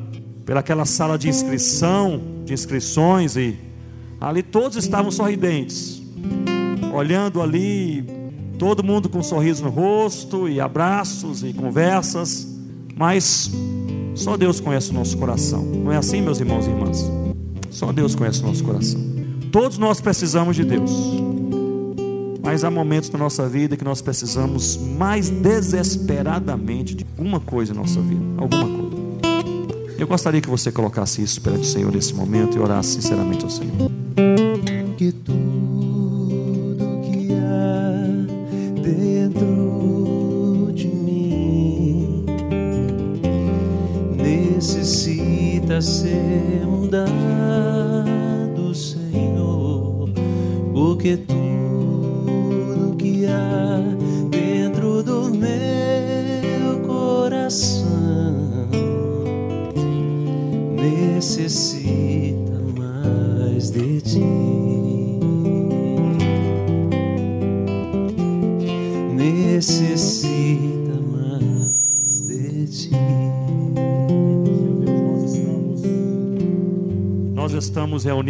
[0.43, 3.59] pelaquela sala de inscrição, de inscrições e
[4.19, 6.01] ali todos estavam sorridentes.
[6.93, 8.05] Olhando ali,
[8.57, 12.47] todo mundo com um sorriso no rosto e abraços e conversas,
[12.95, 13.51] mas
[14.15, 15.63] só Deus conhece o nosso coração.
[15.63, 17.05] Não é assim, meus irmãos e irmãs?
[17.69, 19.01] Só Deus conhece o nosso coração.
[19.51, 20.91] Todos nós precisamos de Deus.
[22.47, 27.75] Mas há momentos na nossa vida que nós precisamos mais desesperadamente de alguma coisa em
[27.75, 28.97] nossa vida, alguma coisa.
[29.99, 33.49] Eu gostaria que você colocasse isso perante o Senhor nesse momento e orasse sinceramente ao
[33.49, 33.91] Senhor.
[34.95, 35.46] Que tudo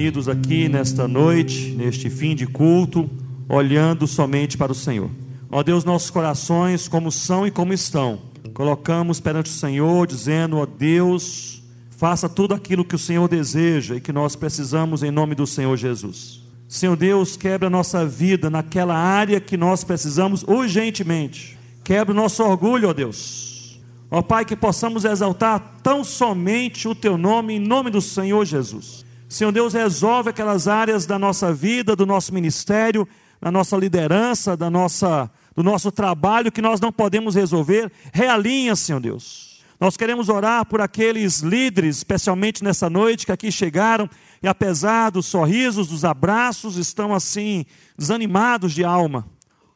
[0.08, 3.10] reunidos aqui nesta noite, neste fim de culto,
[3.50, 5.10] olhando somente para o Senhor.
[5.52, 8.20] Ó Deus, nossos corações, como são e como estão,
[8.54, 14.00] colocamos perante o Senhor, dizendo: Ó Deus, Faça tudo aquilo que o Senhor deseja e
[14.00, 16.44] que nós precisamos em nome do Senhor Jesus.
[16.68, 21.58] Senhor Deus, quebra a nossa vida naquela área que nós precisamos urgentemente.
[21.84, 23.82] Quebra o nosso orgulho, ó Deus.
[24.12, 29.07] Ó Pai, que possamos exaltar tão somente o Teu nome, em nome do Senhor Jesus.
[29.30, 33.08] Senhor Deus, resolve aquelas áreas da nossa vida, do nosso ministério,
[33.42, 37.92] da nossa liderança, da nossa, do nosso trabalho que nós não podemos resolver.
[38.14, 39.48] Realinha, Senhor Deus
[39.80, 44.10] nós queremos orar por aqueles líderes, especialmente nessa noite, que aqui chegaram
[44.42, 47.66] e, apesar dos sorrisos, dos abraços, estão assim,
[47.96, 49.28] desanimados de alma.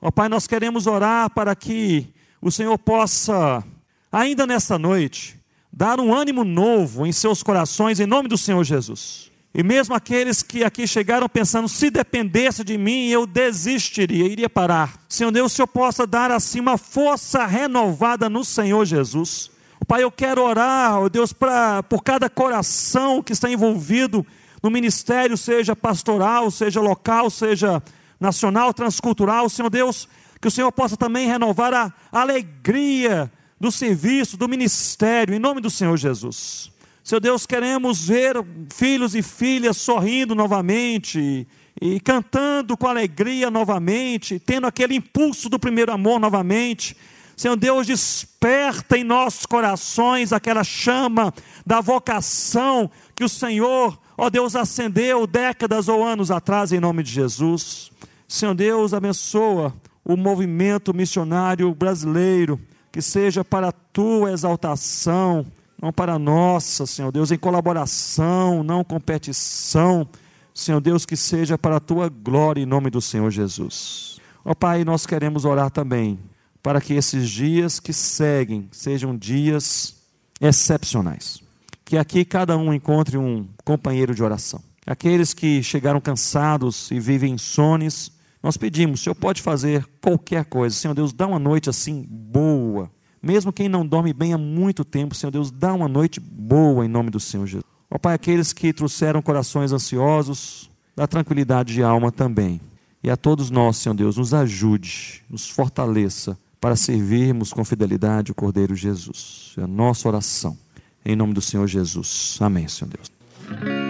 [0.02, 3.64] Ó Pai, nós queremos orar para que o Senhor possa,
[4.12, 5.40] ainda nessa noite,
[5.72, 9.31] dar um ânimo novo em seus corações, em nome do Senhor Jesus.
[9.54, 14.94] E mesmo aqueles que aqui chegaram pensando, se dependesse de mim, eu desistiria, iria parar.
[15.10, 19.52] Senhor Deus, o Senhor possa dar assim uma força renovada no Senhor Jesus
[19.92, 24.26] Pai, eu quero orar, ó Deus, pra, por cada coração que está envolvido
[24.64, 27.84] no ministério, seja pastoral, seja local, seja
[28.18, 30.08] nacional, transcultural, Senhor Deus,
[30.40, 33.30] que o Senhor possa também renovar a alegria
[33.60, 36.72] do serviço, do ministério, em nome do Senhor Jesus.
[37.04, 38.36] Senhor Deus, queremos ver
[38.74, 41.48] filhos e filhas sorrindo novamente
[41.82, 46.96] e cantando com alegria novamente, tendo aquele impulso do primeiro amor novamente
[47.42, 51.34] Senhor Deus, desperta em nossos corações aquela chama
[51.66, 57.12] da vocação que o Senhor, ó Deus, acendeu décadas ou anos atrás, em nome de
[57.12, 57.92] Jesus.
[58.28, 59.74] Senhor Deus, abençoa
[60.06, 62.60] o movimento missionário brasileiro,
[62.92, 65.44] que seja para a tua exaltação,
[65.82, 70.08] não para nossa, Senhor Deus, em colaboração, não competição.
[70.54, 74.20] Senhor Deus, que seja para a tua glória, em nome do Senhor Jesus.
[74.46, 76.20] Ó Pai, nós queremos orar também
[76.62, 79.96] para que esses dias que seguem sejam dias
[80.40, 81.42] excepcionais.
[81.84, 84.62] Que aqui cada um encontre um companheiro de oração.
[84.86, 88.12] Aqueles que chegaram cansados e vivem sones,
[88.42, 90.76] nós pedimos, o Senhor pode fazer qualquer coisa.
[90.76, 92.92] Senhor Deus, dá uma noite assim boa.
[93.22, 96.88] Mesmo quem não dorme bem há muito tempo, Senhor Deus, dá uma noite boa em
[96.88, 97.66] nome do Senhor Jesus.
[97.90, 102.60] Ó Pai, aqueles que trouxeram corações ansiosos, dá tranquilidade de alma também.
[103.04, 108.36] E a todos nós, Senhor Deus, nos ajude, nos fortaleça para servirmos com fidelidade o
[108.36, 109.54] Cordeiro Jesus.
[109.58, 110.58] É a nossa oração.
[111.04, 112.38] Em nome do Senhor Jesus.
[112.40, 113.81] Amém, Senhor Deus.